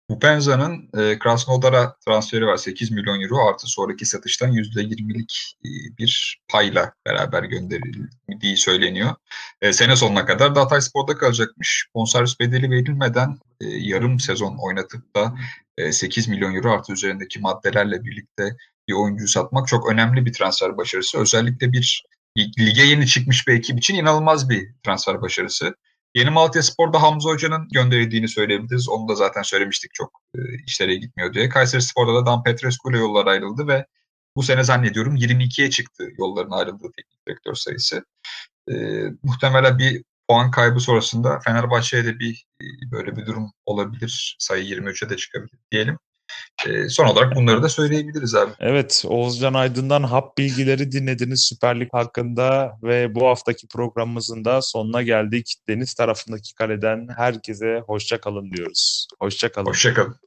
Upenza'nın 0.10 0.90
e, 0.98 1.20
Krasnodar'a 1.20 1.96
transferi 2.06 2.46
var 2.46 2.58
8 2.58 2.92
milyon 2.92 3.22
euro 3.22 3.48
artı 3.48 3.68
sonraki 3.68 4.06
satıştan 4.06 4.52
%20'lik 4.52 5.58
e, 5.66 5.70
bir 5.98 6.42
payla 6.48 6.94
beraber 7.06 7.44
gönderildiği 7.44 8.58
söyleniyor. 8.58 9.16
E, 9.62 9.74
sene 9.74 9.96
sonuna 9.96 10.26
kadar 10.26 10.56
da 10.56 10.62
Hatay 10.62 10.82
Spor'da 10.82 11.18
kalacakmış. 11.18 11.88
Bonservis 11.96 12.40
bedeli 12.40 12.72
verilmeden 12.72 13.40
e, 13.62 13.66
yarım 13.66 14.20
sezon 14.20 14.58
oynatıp 14.62 15.16
da 15.16 15.36
e, 15.78 15.92
8 15.92 16.28
milyon 16.28 16.56
euro 16.56 16.72
artı 16.72 16.94
üzerindeki 16.94 17.40
maddelerle 17.40 18.04
birlikte 18.04 18.58
bir 18.88 18.94
oyuncuyu 18.94 19.28
satmak 19.28 19.68
çok 19.68 19.92
önemli 19.92 20.26
bir 20.26 20.34
transfer 20.34 20.78
başarısı. 20.78 21.18
Özellikle 21.18 21.74
bir 21.74 22.04
lige 22.38 22.84
yeni 22.84 23.08
çıkmış 23.08 23.48
bir 23.48 23.54
ekip 23.54 23.80
için 23.80 23.96
inanılmaz 23.96 24.50
bir 24.50 24.70
transfer 24.84 25.22
başarısı. 25.22 25.76
Yeni 26.18 26.30
Malatya 26.30 26.64
Spor'da 26.64 27.02
Hamza 27.02 27.30
Hoca'nın 27.30 27.68
gönderildiğini 27.70 28.28
söyleyebiliriz. 28.28 28.90
Onu 28.90 29.08
da 29.08 29.16
zaten 29.16 29.42
söylemiştik 29.42 29.94
çok 29.94 30.22
e, 30.36 30.40
işlere 30.66 30.96
gitmiyor 30.96 31.34
diye. 31.34 31.50
Kayseri 31.50 31.82
Spor'da 31.82 32.16
da 32.16 32.26
Dan 32.26 32.44
Petrescu 32.44 32.90
ile 32.90 32.98
yollar 32.98 33.28
ayrıldı 33.28 33.68
ve 33.68 33.86
bu 34.36 34.44
sene 34.44 34.64
zannediyorum 34.64 35.16
22'ye 35.16 35.70
çıktı 35.70 36.08
yolların 36.18 36.52
ayrıldığı 36.52 36.92
teknik 36.98 37.28
direktör 37.28 37.54
sayısı. 37.54 38.06
E, 38.70 38.74
muhtemelen 39.24 39.78
bir 39.78 40.04
puan 40.30 40.52
kaybı 40.52 40.80
sonrasında 40.80 41.40
Fenerbahçe'ye 41.40 42.06
de 42.06 42.20
bir 42.20 42.46
e, 42.62 42.66
böyle 42.92 43.16
bir 43.16 43.26
durum 43.26 43.52
olabilir. 43.66 44.36
Sayı 44.40 44.64
23'e 44.64 45.10
de 45.10 45.18
çıkabilir 45.18 45.60
diyelim. 45.72 46.00
E, 46.68 46.90
son 46.90 47.06
olarak 47.06 47.36
bunları 47.36 47.64
da 47.64 47.70
söyleyebiliriz 47.70 48.36
abi. 48.36 48.52
Evet 48.60 49.04
Oğuzcan 49.08 49.54
Aydın'dan 49.54 50.04
hap 50.04 50.38
bilgileri 50.38 50.92
dinlediniz 50.92 51.44
Süper 51.44 51.80
Lig 51.80 51.90
hakkında 51.92 52.78
ve 52.84 53.16
bu 53.16 53.28
haftaki 53.28 53.68
programımızın 53.68 54.46
da 54.46 54.62
sonuna 54.62 55.02
geldik. 55.02 55.56
Deniz 55.70 55.94
tarafındaki 55.94 56.56
kaleden 56.56 57.08
herkese 57.18 57.84
hoşça 57.88 58.22
kalın 58.22 58.52
diyoruz. 58.52 59.08
Hoşça 59.20 59.52
kalın. 59.52 59.66
Hoşça 59.66 59.94
kalın. 59.94 60.27